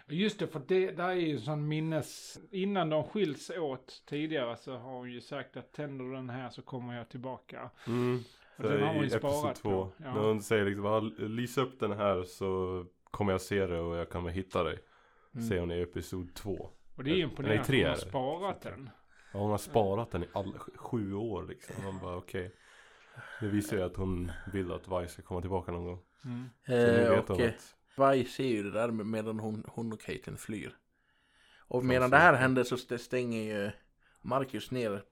Just 0.07 0.39
det, 0.39 0.47
för 0.47 0.61
det 0.67 0.91
där 0.91 1.09
är 1.09 1.13
ju 1.13 1.33
en 1.35 1.41
sån 1.41 1.67
minnes... 1.67 2.39
Innan 2.51 2.89
de 2.89 3.03
skiljs 3.03 3.49
åt 3.49 4.03
tidigare 4.05 4.57
så 4.57 4.77
har 4.77 4.91
hon 4.97 5.11
ju 5.11 5.21
sagt 5.21 5.57
att 5.57 5.73
tänder 5.73 6.05
du 6.05 6.13
den 6.13 6.29
här 6.29 6.49
så 6.49 6.61
kommer 6.61 6.97
jag 6.97 7.09
tillbaka. 7.09 7.69
Mm. 7.87 8.19
Så 8.57 8.63
den 8.63 8.81
har 8.83 8.93
hon 8.93 9.03
i 9.03 9.07
ju 9.07 9.09
sparat 9.09 9.55
2, 9.55 9.69
på, 9.69 9.91
ja. 9.97 10.13
när 10.13 10.21
hon 10.21 10.41
säger 10.41 10.65
liksom 10.65 10.85
"Ja, 10.85 10.99
Lys 11.27 11.57
upp 11.57 11.79
den 11.79 11.91
här 11.91 12.23
så 12.23 12.85
kommer 13.11 13.31
jag 13.31 13.41
se 13.41 13.67
det 13.67 13.79
och 13.79 13.95
jag 13.95 14.09
kommer 14.09 14.29
hitta 14.29 14.63
dig. 14.63 14.79
Mm. 15.35 15.47
Säger 15.47 15.61
hon 15.61 15.71
i 15.71 15.81
episod 15.81 16.33
2. 16.33 16.69
Och 16.95 17.03
det 17.03 17.11
är 17.11 17.15
imponerande 17.15 17.61
att 17.61 17.67
hon 17.67 17.85
har 17.85 17.95
sparat 17.95 18.61
den. 18.61 18.89
Ja, 19.33 19.39
hon 19.39 19.51
har 19.51 19.57
sparat 19.57 20.11
den 20.11 20.23
i 20.23 20.27
alla 20.33 20.51
sj- 20.51 20.77
sju 20.77 21.13
år 21.13 21.43
liksom. 21.49 21.83
Man 21.83 21.99
bara 21.99 22.15
okej. 22.17 22.55
Det 23.39 23.47
visar 23.47 23.77
ju 23.77 23.83
att 23.83 23.95
hon 23.95 24.31
vill 24.53 24.71
att 24.71 24.87
Vice 24.87 25.13
ska 25.13 25.21
komma 25.21 25.41
tillbaka 25.41 25.71
någon 25.71 25.85
gång. 25.85 25.99
Mm. 26.25 26.49
Så 26.65 26.71
nu 26.71 26.77
Eh, 26.77 27.09
vet 27.09 27.29
och 27.29 27.37
hon 27.37 27.47
att 27.47 28.13
Vi 28.15 28.25
ser 28.25 28.47
ju 28.47 28.63
det 28.63 28.71
där 28.71 28.91
med- 28.91 29.05
medan 29.05 29.39
hon, 29.39 29.63
hon 29.67 29.93
och 29.93 30.01
Katen 30.01 30.37
flyr. 30.37 30.75
Och 31.67 31.85
medan 31.85 32.09
det 32.09 32.17
här 32.17 32.33
händer 32.33 32.63
så 32.63 32.75
st- 32.75 32.97
stänger 32.97 33.41
ju 33.41 33.71
Marcus 34.25 34.71
ner 34.71 35.03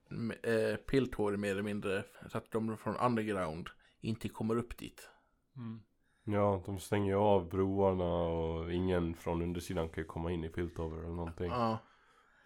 äh, 0.42 0.76
Piltor 0.76 1.36
mer 1.36 1.50
eller 1.50 1.62
mindre. 1.62 2.04
Så 2.28 2.38
att 2.38 2.50
de 2.50 2.76
från 2.76 2.96
underground 2.96 3.68
inte 4.00 4.28
kommer 4.28 4.56
upp 4.56 4.78
dit. 4.78 5.10
Mm. 5.56 5.82
Ja, 6.24 6.62
de 6.66 6.78
stänger 6.78 7.06
ju 7.12 7.18
av 7.18 7.48
broarna 7.48 8.04
och 8.04 8.72
ingen 8.72 9.14
från 9.14 9.42
undersidan 9.42 9.88
kan 9.88 10.02
ju 10.02 10.06
komma 10.08 10.30
in 10.32 10.44
i 10.44 10.48
Piltover 10.48 10.98
eller 10.98 11.14
någonting. 11.14 11.50
Ja, 11.50 11.78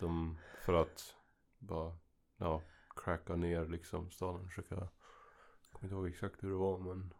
De, 0.00 0.38
för 0.64 0.72
att 0.74 1.14
bara, 1.58 1.96
ja, 2.36 2.62
cracka 3.04 3.36
ner 3.36 3.66
liksom 3.66 4.10
staden. 4.10 4.48
Försöka, 4.48 4.74
jag 4.74 4.88
kommer 5.72 5.84
inte 5.84 5.94
ihåg 5.94 6.08
exakt 6.08 6.42
hur 6.42 6.48
det 6.48 6.54
var 6.56 6.78
men 6.78 7.14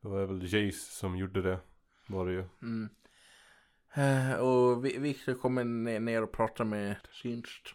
det 0.00 0.08
var 0.08 0.26
väl 0.26 0.42
Jace 0.42 0.92
som 0.92 1.16
gjorde 1.16 1.42
det. 1.42 1.58
Var 2.08 2.26
det 2.26 2.32
ju. 2.32 2.44
mm. 2.62 2.88
Eh, 3.94 4.34
och 4.40 4.84
Vi- 4.84 4.98
Victor 4.98 5.34
kommer 5.34 5.64
ner, 5.64 6.00
ner 6.00 6.22
och 6.22 6.32
pratar 6.32 6.64
med 6.64 6.96
Synst. 7.12 7.74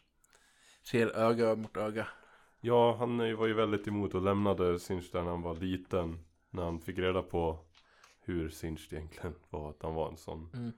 Ser 0.83 1.07
öga 1.07 1.55
mot 1.55 1.77
öga. 1.77 2.07
Ja, 2.61 2.95
han 2.99 3.17
var 3.17 3.47
ju 3.47 3.53
väldigt 3.53 3.87
emot 3.87 4.15
och 4.15 4.21
lämnade 4.21 4.79
Sinch 4.79 5.09
där 5.11 5.23
när 5.23 5.29
han 5.31 5.41
var 5.41 5.55
liten. 5.55 6.25
När 6.49 6.63
han 6.63 6.79
fick 6.79 6.97
reda 6.97 7.21
på 7.21 7.59
hur 8.21 8.49
Sinch 8.49 8.93
egentligen 8.93 9.35
var. 9.49 9.69
Att 9.69 9.83
han 9.83 9.93
var 9.93 10.09
en 10.09 10.17
sån 10.17 10.49
Mm. 10.53 10.71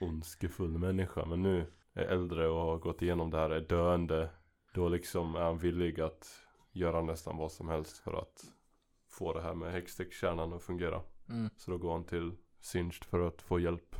ondskefull 0.00 0.78
människa. 0.78 1.24
Men 1.24 1.42
nu 1.42 1.72
är 1.94 2.04
äldre 2.04 2.48
och 2.48 2.60
har 2.60 2.78
gått 2.78 3.02
igenom 3.02 3.30
det 3.30 3.38
här, 3.38 3.50
är 3.50 3.60
döende. 3.60 4.30
Då 4.72 4.88
liksom 4.88 5.34
är 5.36 5.40
han 5.40 5.58
villig 5.58 6.00
att 6.00 6.40
göra 6.72 7.02
nästan 7.02 7.36
vad 7.36 7.52
som 7.52 7.68
helst 7.68 7.98
för 7.98 8.12
att 8.20 8.44
få 9.08 9.32
det 9.32 9.42
här 9.42 9.54
med 9.54 9.72
häxtäckkärnan 9.72 10.52
att 10.52 10.62
fungera. 10.62 11.02
Mm. 11.28 11.50
Så 11.56 11.70
då 11.70 11.78
går 11.78 11.92
han 11.92 12.04
till 12.04 12.32
Sinch 12.60 13.04
för 13.04 13.20
att 13.28 13.42
få 13.42 13.60
hjälp. 13.60 13.96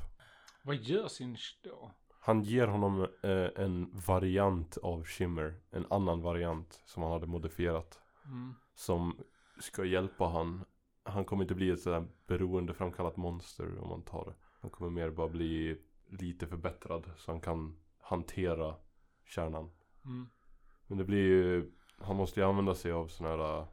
Vad 0.63 0.77
gör 0.77 1.09
sin 1.09 1.37
då? 1.63 1.91
Han 2.27 2.43
ger 2.43 2.67
honom 2.67 3.07
eh, 3.23 3.49
en 3.57 3.91
variant 4.07 4.77
av 4.77 5.05
Shimmer. 5.05 5.55
En 5.71 5.87
annan 5.91 6.23
variant 6.23 6.83
som 6.85 7.03
han 7.03 7.13
hade 7.13 7.27
modifierat. 7.27 8.01
Mm. 8.25 8.55
Som 8.75 9.17
ska 9.61 9.85
hjälpa 9.85 10.25
han. 10.25 10.65
Han 11.03 11.25
kommer 11.25 11.45
inte 11.45 11.55
bli 11.55 11.71
ett 11.71 11.81
sådär 11.81 12.07
beroendeframkallat 12.27 13.17
monster 13.17 13.79
om 13.79 13.89
man 13.89 14.03
tar 14.03 14.25
det. 14.25 14.35
Han 14.61 14.71
kommer 14.71 14.91
mer 14.91 15.11
bara 15.11 15.29
bli 15.29 15.81
lite 16.09 16.47
förbättrad 16.47 17.11
så 17.17 17.33
han 17.33 17.41
kan 17.41 17.77
hantera 18.01 18.75
kärnan. 19.25 19.71
Mm. 20.05 20.29
Men 20.87 20.99
det 20.99 21.05
blir 21.05 21.27
ju, 21.27 21.73
han 21.99 22.17
måste 22.17 22.41
ju 22.41 22.47
använda 22.47 22.75
sig 22.75 22.93
av 22.93 23.09
sådana 23.09 23.37
här 23.37 23.59
äh, 23.59 23.67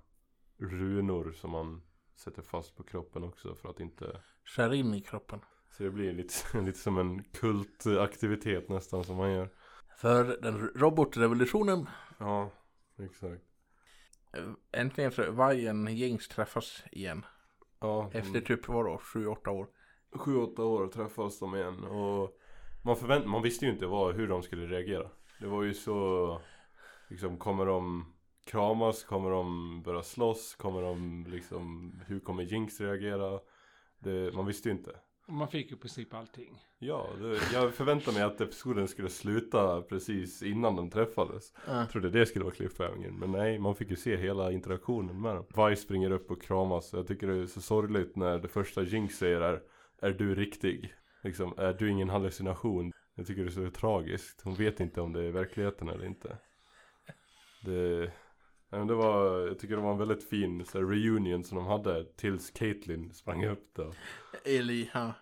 runor 0.58 1.32
som 1.32 1.52
man 1.52 1.82
sätter 2.16 2.42
fast 2.42 2.76
på 2.76 2.84
kroppen 2.84 3.24
också 3.24 3.56
för 3.56 3.70
att 3.70 3.80
inte 3.80 4.22
Skär 4.44 4.74
in 4.74 4.94
i 4.94 5.02
kroppen. 5.02 5.40
Så 5.78 5.84
det 5.84 5.90
blir 5.92 6.14
lite, 6.14 6.62
lite 6.62 6.80
som 6.80 6.98
en 6.98 7.24
kultaktivitet 7.24 8.70
nästan 8.70 9.04
som 9.04 9.18
man 9.18 9.32
gör. 9.32 9.50
För 9.98 10.38
den 10.42 10.68
robotrevolutionen 10.76 11.90
Ja, 12.20 12.52
exakt. 13.00 13.42
eh, 14.34 14.82
Äntligen 14.82 15.12
så 15.12 15.32
vargen 15.32 15.96
gängs 15.98 16.28
träffas 16.28 16.84
igen. 16.92 17.26
Ja, 17.80 18.10
Efter 18.14 18.42
typ 18.42 18.68
vadå, 18.68 18.98
7-8 19.14 19.50
år. 19.50 19.68
sju, 20.16 20.38
åtta 20.38 20.64
år 20.64 20.88
träffas 20.88 21.40
de 21.40 21.56
igen 21.56 21.84
och 21.84 22.38
man, 22.84 22.96
förvänt, 22.98 23.26
man 23.26 23.42
visste 23.42 23.66
ju 23.66 23.72
inte 23.72 23.86
vad, 23.86 24.16
hur 24.16 24.28
de 24.28 24.44
skulle 24.44 24.66
reagera. 24.68 25.10
Det 25.40 25.48
var 25.48 25.64
ju 25.64 25.74
så, 25.74 26.42
liksom 27.08 27.38
kommer 27.38 27.66
de 27.66 28.06
kramas, 28.46 29.04
kommer 29.04 29.30
de 29.30 29.82
börja 29.84 30.04
slåss, 30.04 30.56
kommer 30.56 30.82
de 30.82 31.26
liksom, 31.30 31.94
hur 32.08 32.20
kommer 32.20 32.44
Jinx 32.44 32.82
reagera? 32.82 33.40
Det, 34.00 34.32
man 34.36 34.46
visste 34.46 34.70
ju 34.70 34.76
inte. 34.76 34.96
Och 35.28 35.34
man 35.34 35.48
fick 35.48 35.72
i 35.72 35.76
princip 35.76 36.14
allting. 36.14 36.60
Ja, 36.80 37.10
det, 37.22 37.40
jag 37.54 37.74
förväntade 37.74 38.18
mig 38.18 38.24
att 38.26 38.42
episoden 38.42 38.88
skulle 38.88 39.10
sluta 39.10 39.82
precis 39.82 40.44
innan 40.44 40.76
de 40.76 40.90
träffades. 40.90 41.54
Ja. 41.68 41.80
Jag 41.80 41.90
trodde 41.90 42.10
det 42.10 42.26
skulle 42.26 42.46
vara 42.46 42.56
cliffhangern, 42.56 43.20
men 43.20 43.32
nej, 43.32 43.60
man 43.60 43.76
fick 43.76 43.90
ju 43.90 43.96
se 43.96 44.18
hela 44.18 44.52
interaktionen 44.52 45.22
med 45.22 45.36
dem. 45.36 45.70
Vi 45.70 45.76
springer 45.76 46.12
upp 46.12 46.32
och 46.32 46.42
kramas, 46.42 46.94
jag 46.94 47.08
tycker 47.08 47.28
det 47.28 47.42
är 47.42 47.46
så 47.46 47.62
sorgligt 47.62 48.16
när 48.16 48.38
det 48.38 48.48
första 48.48 48.84
Jinx 48.84 49.18
säger 49.18 49.42
är 49.42 49.62
Är 50.02 50.12
du 50.12 50.36
riktig? 50.36 50.94
Liksom, 51.24 51.54
är 51.58 51.74
du 51.74 51.90
ingen 51.90 52.10
hallucination? 52.10 52.94
Jag 53.16 53.28
tycker 53.28 53.42
det 53.42 53.50
är 53.50 53.66
så 53.66 53.72
tragiskt, 53.72 54.42
hon 54.42 54.56
vet 54.56 54.80
inte 54.80 55.02
om 55.02 55.14
det 55.14 55.24
är 55.24 55.32
verkligheten 55.32 55.90
eller 55.90 56.06
inte. 56.06 56.38
Det, 57.66 58.12
det 58.88 58.94
var, 58.96 59.40
jag 59.48 59.60
tycker 59.60 59.76
det 59.76 59.82
var 59.82 59.92
en 59.92 59.98
väldigt 59.98 60.30
fin 60.30 60.66
så 60.66 60.78
här, 60.78 60.86
reunion 60.86 61.44
som 61.44 61.58
de 61.58 61.66
hade 61.68 62.06
tills 62.06 62.52
Caitlyn 62.52 63.14
sprang 63.14 63.46
upp 63.46 63.70
då. 63.74 63.94
Eli, 64.46 64.90
ja. 64.94 65.14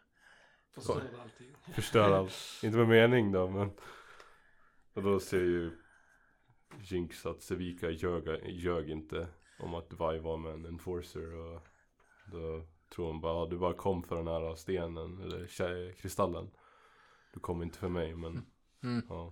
Förstörde 0.73 1.21
allting. 1.21 1.55
Förstör 1.73 2.11
allt. 2.11 2.33
Inte 2.63 2.77
med 2.77 2.87
mening 2.87 3.31
då 3.31 3.49
men. 3.49 3.71
Och 4.93 5.03
då 5.03 5.19
ser 5.19 5.39
ju 5.41 5.71
Jinx 6.81 7.25
att 7.25 7.41
Sevika 7.41 7.89
ljög, 7.89 8.49
ljög 8.49 8.89
inte 8.89 9.27
om 9.59 9.73
att 9.73 9.91
Vi 9.91 10.19
var 10.19 10.37
med 10.37 10.53
en 10.53 10.65
enforcer 10.65 11.35
och 11.35 11.61
då 12.31 12.63
tror 12.89 13.07
hon 13.07 13.21
bara, 13.21 13.33
"Ja, 13.33 13.47
du 13.49 13.57
bara 13.57 13.73
kom 13.73 14.03
för 14.03 14.15
den 14.15 14.27
här 14.27 14.55
stenen 14.55 15.21
eller 15.21 15.93
kristallen. 15.93 16.49
Du 17.33 17.39
kom 17.39 17.61
inte 17.61 17.77
för 17.77 17.89
mig 17.89 18.15
men 18.15 18.45
Mm. 18.83 19.05
ja. 19.09 19.31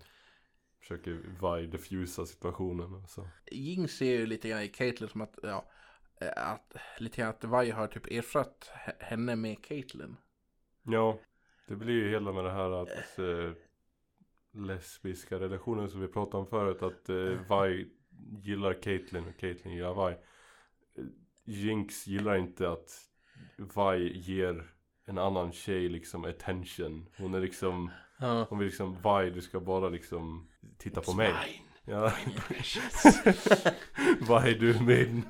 Försöker 0.80 1.12
Vi 1.60 1.68
diffusa 1.68 2.26
situationen 2.26 3.08
så. 3.08 3.28
Jing 3.52 3.88
ser 3.88 4.20
ju 4.20 4.26
lite 4.26 4.50
grann 4.50 4.62
i 4.62 4.68
Caitlyn 4.68 5.10
som 5.10 5.22
att, 5.22 5.40
ja, 5.44 5.66
eh, 6.22 6.52
att 6.52 6.76
lite 7.00 7.18
grann 7.18 7.30
att 7.30 7.44
varje 7.44 7.74
har 7.74 7.88
typ 7.88 8.08
ersatt 8.12 8.72
henne 9.00 9.36
med 9.36 9.64
Caitlyn. 9.66 10.16
Ja, 10.84 11.20
det 11.68 11.76
blir 11.76 11.94
ju 11.94 12.10
hela 12.10 12.32
med 12.32 12.44
det 12.44 12.52
här 12.52 12.72
att 12.72 13.20
eh, 13.20 13.52
lesbiska 14.52 15.40
relationer 15.40 15.88
som 15.88 16.02
vi 16.02 16.08
pratade 16.08 16.38
om 16.38 16.48
förut. 16.48 16.82
Att 16.82 17.10
eh, 17.10 17.66
Vi 17.66 17.92
gillar 18.42 18.74
Caitlyn 18.74 19.28
och 19.28 19.38
Caitlyn 19.38 19.74
gillar 19.74 20.10
Vi. 20.10 20.14
Eh, 20.14 21.06
Jinx 21.46 22.08
gillar 22.08 22.38
inte 22.38 22.70
att 22.70 22.92
Vi 23.58 24.20
ger 24.20 24.72
en 25.06 25.18
annan 25.18 25.52
tjej 25.52 25.90
liksom 25.90 26.26
attention. 26.26 27.10
Hon 27.18 27.34
är 27.34 27.42
liksom, 27.42 27.92
Ja. 28.20 28.46
hon 28.50 28.60
vill 28.60 28.66
liksom 28.68 28.98
Vi, 29.04 29.30
du 29.30 29.42
ska 29.42 29.60
bara 29.60 29.90
liksom 29.90 30.48
titta 30.78 31.02
på 31.02 31.14
mig. 31.14 31.34
Ja, 31.86 32.14
Precious. 32.48 33.04
Vi, 34.46 34.54
du 34.54 34.76
är 34.76 34.82
min. 34.84 35.24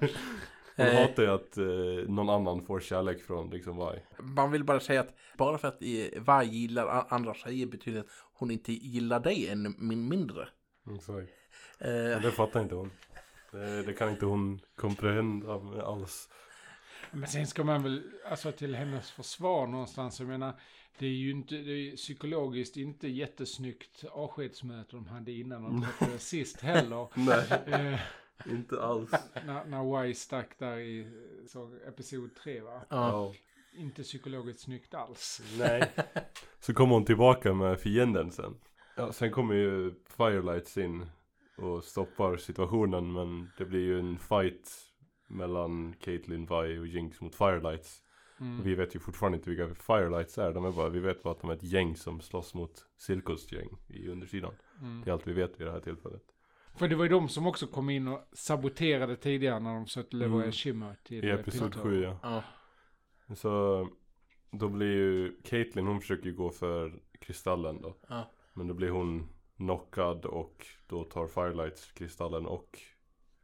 Hon 0.76 0.88
Eh. 0.88 1.02
hatar 1.02 1.24
ju 1.24 1.30
att 1.30 1.58
eh, 1.58 2.10
någon 2.14 2.30
annan 2.30 2.66
får 2.66 2.80
kärlek 2.80 3.22
från 3.22 3.50
liksom 3.50 3.78
Vi. 3.78 4.24
Man 4.24 4.52
vill 4.52 4.64
bara 4.64 4.80
säga 4.80 5.02
att 5.02 5.14
bara 5.38 5.58
för 5.58 5.68
att 5.68 5.82
eh, 5.82 6.22
Vai 6.22 6.48
gillar 6.48 7.06
andra 7.10 7.34
tjejer 7.34 7.66
betyder 7.66 8.00
att 8.00 8.06
hon 8.34 8.52
inte 8.52 8.74
gillar 8.74 9.20
dig 9.20 9.48
än 9.50 9.76
min 9.78 10.08
mindre. 10.10 10.48
Exakt. 10.96 11.30
Eh, 11.80 11.90
Men 11.92 12.22
det 12.22 12.32
fattar 12.32 12.62
inte 12.62 12.76
hon. 12.76 12.92
Det, 13.52 13.84
det 13.84 13.94
kan 13.94 14.10
inte 14.10 14.26
hon 14.26 14.60
komprehenda 14.76 15.54
alls. 15.86 16.30
Men 17.12 17.28
sen 17.28 17.48
ska 17.48 17.64
man 17.64 17.84
väl, 17.84 18.04
alltså 18.30 18.52
till 18.52 18.76
hennes 18.76 19.12
försvar 19.12 19.68
någonstans, 19.68 20.20
jag 20.20 20.30
menar, 20.30 20.54
det 21.00 21.06
är 21.06 21.10
ju 21.10 21.32
inte, 21.32 21.56
det 21.56 21.72
är 21.72 21.96
psykologiskt 21.96 22.78
inte 22.78 23.08
jättesnyggt 23.08 24.04
avskedsmöte 24.12 24.96
de 24.96 25.08
hade 25.08 25.32
innan 25.32 25.64
de 25.64 25.82
träffades 25.82 26.28
sist 26.28 26.62
heller. 26.62 27.08
Nej, 27.16 27.46
Eh, 27.68 28.00
inte 28.52 28.82
alls. 28.82 29.12
när, 29.46 29.66
när 29.66 30.06
Y 30.06 30.14
stack 30.14 30.60
där 30.60 30.78
i 30.80 31.08
så, 31.48 31.72
episod 31.88 32.36
3 32.36 32.62
va? 32.62 32.82
ja. 32.90 33.34
Inte 33.78 34.04
psykologiskt 34.04 34.60
snyggt 34.62 34.94
alls. 34.94 35.42
Nej. 35.60 35.92
Så 36.60 36.74
kommer 36.74 36.94
hon 36.94 37.06
tillbaka 37.06 37.54
med 37.54 37.80
fienden 37.80 38.32
sen. 38.32 38.56
Ja, 38.96 39.12
sen 39.12 39.32
kommer 39.32 39.56
ju 39.56 39.94
Firelights 40.18 40.78
in 40.78 41.06
och 41.58 41.84
stoppar 41.84 42.38
situationen 42.38 43.12
men 43.14 43.52
det 43.58 43.66
blir 43.66 43.80
ju 43.80 44.00
en 44.00 44.18
fight 44.20 44.72
mellan 45.28 45.94
Caitlyn, 46.00 46.46
Vi 46.46 46.80
och 46.80 46.88
Jinx 46.88 47.22
mot 47.22 47.36
Firelights. 47.36 48.02
Mm. 48.42 48.64
Vi 48.64 48.76
vet 48.76 48.96
ju 48.96 49.00
fortfarande 49.00 49.38
inte 49.38 49.50
vilka 49.50 49.76
Firelights 49.76 50.38
är. 50.38 50.54
De 50.54 50.66
är 50.66 50.72
bara, 50.72 50.90
vi 50.90 51.00
vet 51.00 51.24
bara 51.24 51.32
att 51.32 51.42
de 51.42 51.50
är 51.50 51.54
ett 51.54 51.64
gäng 51.64 51.96
som 51.96 52.22
slåss 52.22 52.54
mot 52.54 52.86
Silkos 52.98 53.52
gäng 53.52 53.70
i 53.88 54.08
undersidan. 54.08 54.54
Mm. 54.82 55.02
Det 55.02 55.10
är 55.10 55.14
allt 55.14 55.28
vi 55.28 55.34
vet 55.34 55.60
vid 55.60 55.68
det 55.68 55.72
här 55.72 55.80
tillfället. 55.80 56.24
För 56.76 56.88
det 56.88 56.96
var 56.96 57.04
ju 57.04 57.10
de 57.10 57.30
som 57.30 57.48
också 57.48 57.68
kom 57.68 57.90
in 57.90 58.08
och 58.08 58.30
saboterade 58.34 59.16
tidigare 59.16 59.60
när 59.60 59.74
de 59.74 59.86
försökte 59.86 60.16
leverera 60.16 60.42
Mm. 60.42 60.52
Shimmer 60.52 60.96
till 61.04 61.26
I 61.26 61.30
eh, 61.30 61.36
episod 61.36 61.72
Peter. 61.72 61.84
7 61.84 62.02
ja. 62.04 62.20
ja. 63.28 63.36
Så 63.36 63.88
då 64.52 64.70
blir 64.70 64.88
ju 64.88 65.42
Caitlyn, 65.44 65.88
hon 65.88 66.02
försöker 66.02 66.26
ju 66.26 66.36
gå 66.36 66.50
för 66.50 67.02
kristallen 67.20 67.82
då. 67.82 67.98
Ja. 68.08 68.32
Men 68.54 68.68
då 68.68 68.74
blir 68.74 68.90
hon 68.90 69.30
knockad 69.58 70.26
och 70.26 70.66
då 70.88 71.04
tar 71.04 71.28
Firelights 71.28 71.92
kristallen 71.92 72.46
och 72.46 72.80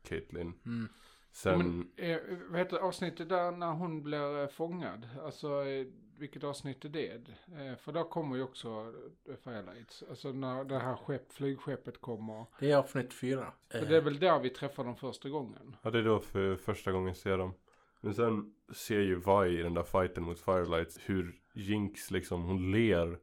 Caitlyn. 0.07 0.53
Mm. 0.65 0.87
Sen, 1.35 1.57
Men, 1.57 1.91
eh, 1.95 2.17
vad 2.49 2.59
heter 2.59 2.77
avsnittet 2.77 3.29
där 3.29 3.51
när 3.51 3.71
hon 3.71 4.03
blir 4.03 4.41
eh, 4.41 4.47
fångad? 4.47 5.09
Alltså, 5.23 5.65
eh, 5.65 5.87
vilket 6.19 6.43
avsnitt 6.43 6.85
är 6.85 6.89
det? 6.89 7.21
Eh, 7.57 7.75
för 7.75 7.91
där 7.91 8.03
kommer 8.03 8.35
ju 8.35 8.43
också 8.43 8.93
eh, 9.29 9.35
Firelights. 9.43 10.03
Alltså 10.09 10.31
när 10.31 10.63
det 10.63 10.79
här 10.79 10.95
skepp, 10.95 11.31
flygskeppet 11.31 12.01
kommer. 12.01 12.45
Det 12.59 12.71
är 12.71 12.77
avsnitt 12.77 13.13
fyra. 13.13 13.53
För 13.71 13.77
Eh, 13.77 13.87
det 13.87 13.97
är 13.97 14.01
väl 14.01 14.19
där 14.19 14.39
vi 14.39 14.49
träffar 14.49 14.83
dem 14.83 14.95
första 14.95 15.29
gången. 15.29 15.75
ja 15.81 15.89
det 15.89 15.99
är 15.99 16.03
då 16.03 16.19
för 16.19 16.55
första 16.55 16.91
gången 16.91 17.15
ser 17.15 17.37
dem. 17.37 17.53
Men 18.01 18.13
sen 18.13 18.53
ser 18.73 18.99
ju 18.99 19.15
Vi 19.15 19.59
i 19.59 19.63
den 19.63 19.73
där 19.73 19.83
fighten 19.83 20.23
mot 20.23 20.39
Firelights 20.39 20.99
hur 21.05 21.35
Jinx 21.53 22.11
liksom, 22.11 22.43
hon 22.43 22.71
ler 22.71 23.19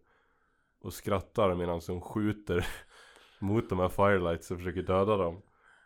och 0.81 0.93
skrattar 0.93 1.55
medan 1.55 1.81
hon 1.89 2.01
skjuter 2.01 2.67
mot 3.39 3.69
de 3.69 3.79
här 3.79 3.89
Firelights 3.89 4.51
och 4.51 4.59
försöker 4.59 4.83
döda 4.83 5.17
dem. 5.17 5.43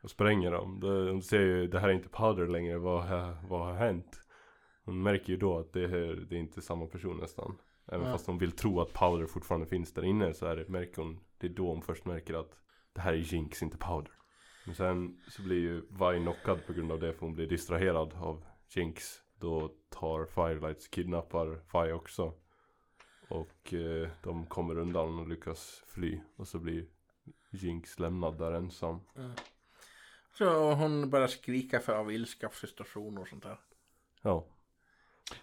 Och 0.07 0.11
spränger 0.11 0.51
dem. 0.51 0.81
Hon 0.83 1.23
ser 1.23 1.40
ju, 1.40 1.66
det 1.66 1.79
här 1.79 1.88
är 1.88 1.92
inte 1.92 2.09
Powder 2.09 2.47
längre, 2.47 2.79
vad, 2.79 3.03
har- 3.03 3.37
vad 3.49 3.61
har 3.66 3.75
hänt? 3.75 4.21
Hon 4.85 5.03
märker 5.03 5.29
ju 5.33 5.37
då 5.37 5.59
att 5.59 5.73
det 5.73 5.85
är, 5.85 6.27
det 6.29 6.37
är 6.37 6.38
inte 6.38 6.62
samma 6.62 6.87
person 6.87 7.16
nästan. 7.16 7.59
Även 7.87 8.07
Ja. 8.07 8.12
fast 8.12 8.27
hon 8.27 8.38
vill 8.38 8.53
tro 8.53 8.81
att 8.81 8.92
Powder 8.92 9.27
fortfarande 9.27 9.66
finns 9.66 9.92
där 9.92 10.05
inne 10.05 10.35
så 10.35 10.47
är 10.47 10.57
det, 10.57 10.69
märker 10.69 11.03
hon, 11.03 11.21
det 11.38 11.47
är 11.47 11.51
då 11.51 11.69
hon 11.69 11.83
först 11.83 12.05
märker 12.05 12.35
att 12.35 12.59
det 12.92 13.01
här 13.01 13.12
är 13.12 13.16
Jinx, 13.16 13.62
inte 13.62 13.77
Powder. 13.79 14.12
Men 14.66 14.75
sen 14.75 15.21
så 15.29 15.42
blir 15.42 15.57
ju 15.61 15.81
Vi 15.81 16.21
knockad 16.21 16.66
på 16.66 16.73
grund 16.73 16.92
av 16.92 17.01
det 17.01 17.12
för 17.12 17.21
hon 17.21 17.35
blir 17.35 17.47
distraherad 17.47 18.14
av 18.14 18.45
Jinx. 18.77 19.05
Då 19.40 19.71
tar 19.90 20.25
Firelights 20.27 20.88
kidnappar 20.88 21.47
Vi 21.87 21.92
också. 21.92 22.33
Och 23.29 23.75
eh, 23.75 24.09
de 24.23 24.47
kommer 24.47 24.79
undan 24.79 25.19
och 25.19 25.29
lyckas 25.29 25.83
fly. 25.87 26.21
Och 26.37 26.49
så 26.49 26.59
blir 26.59 26.87
Jinx 27.51 27.99
lämnad 27.99 28.38
där 28.38 28.53
ensam. 28.53 29.01
Så 30.38 30.72
hon 30.72 31.11
börjar 31.11 31.27
skrika 31.27 31.81
för 31.81 31.92
av 31.92 32.12
ilska, 32.12 32.49
frustration 32.49 33.18
och 33.18 33.29
sånt 33.29 33.42
där. 33.42 33.59
Ja. 34.22 34.46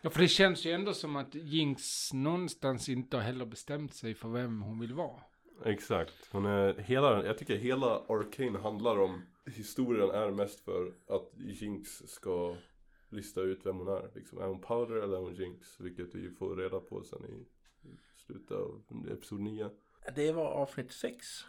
Ja, 0.01 0.09
för 0.09 0.19
det 0.19 0.27
känns 0.27 0.65
ju 0.65 0.71
ändå 0.71 0.93
som 0.93 1.15
att 1.15 1.35
Jinx 1.35 2.13
någonstans 2.13 2.89
inte 2.89 3.17
har 3.17 3.23
heller 3.23 3.45
bestämt 3.45 3.93
sig 3.93 4.15
för 4.15 4.29
vem 4.29 4.61
hon 4.61 4.79
vill 4.79 4.93
vara. 4.93 5.21
Exakt. 5.65 6.13
Hon 6.31 6.45
är 6.45 6.73
hela, 6.73 7.25
jag 7.25 7.37
tycker 7.37 7.55
hela 7.55 8.01
Arcane 8.07 8.59
handlar 8.59 8.99
om 8.99 9.21
Historien 9.45 10.09
är 10.09 10.31
mest 10.31 10.59
för 10.59 10.93
att 11.07 11.31
Jinx 11.37 11.89
ska 12.07 12.55
lista 13.09 13.41
ut 13.41 13.65
vem 13.65 13.77
hon 13.77 13.87
är. 13.87 14.11
Liksom, 14.15 14.37
är 14.37 14.47
hon 14.47 14.61
Powder 14.61 14.95
eller 14.95 15.17
är 15.17 15.21
hon 15.21 15.35
Jinx? 15.35 15.79
Vilket 15.79 16.15
vi 16.15 16.29
får 16.29 16.55
reda 16.55 16.79
på 16.79 17.03
sen 17.03 17.25
i, 17.25 17.45
slutet 18.25 18.51
av 18.51 18.81
episod 19.11 19.39
9. 19.41 19.69
Det 20.15 20.31
var 20.31 20.45
avsnitt 20.45 20.91
sex. 20.91 21.45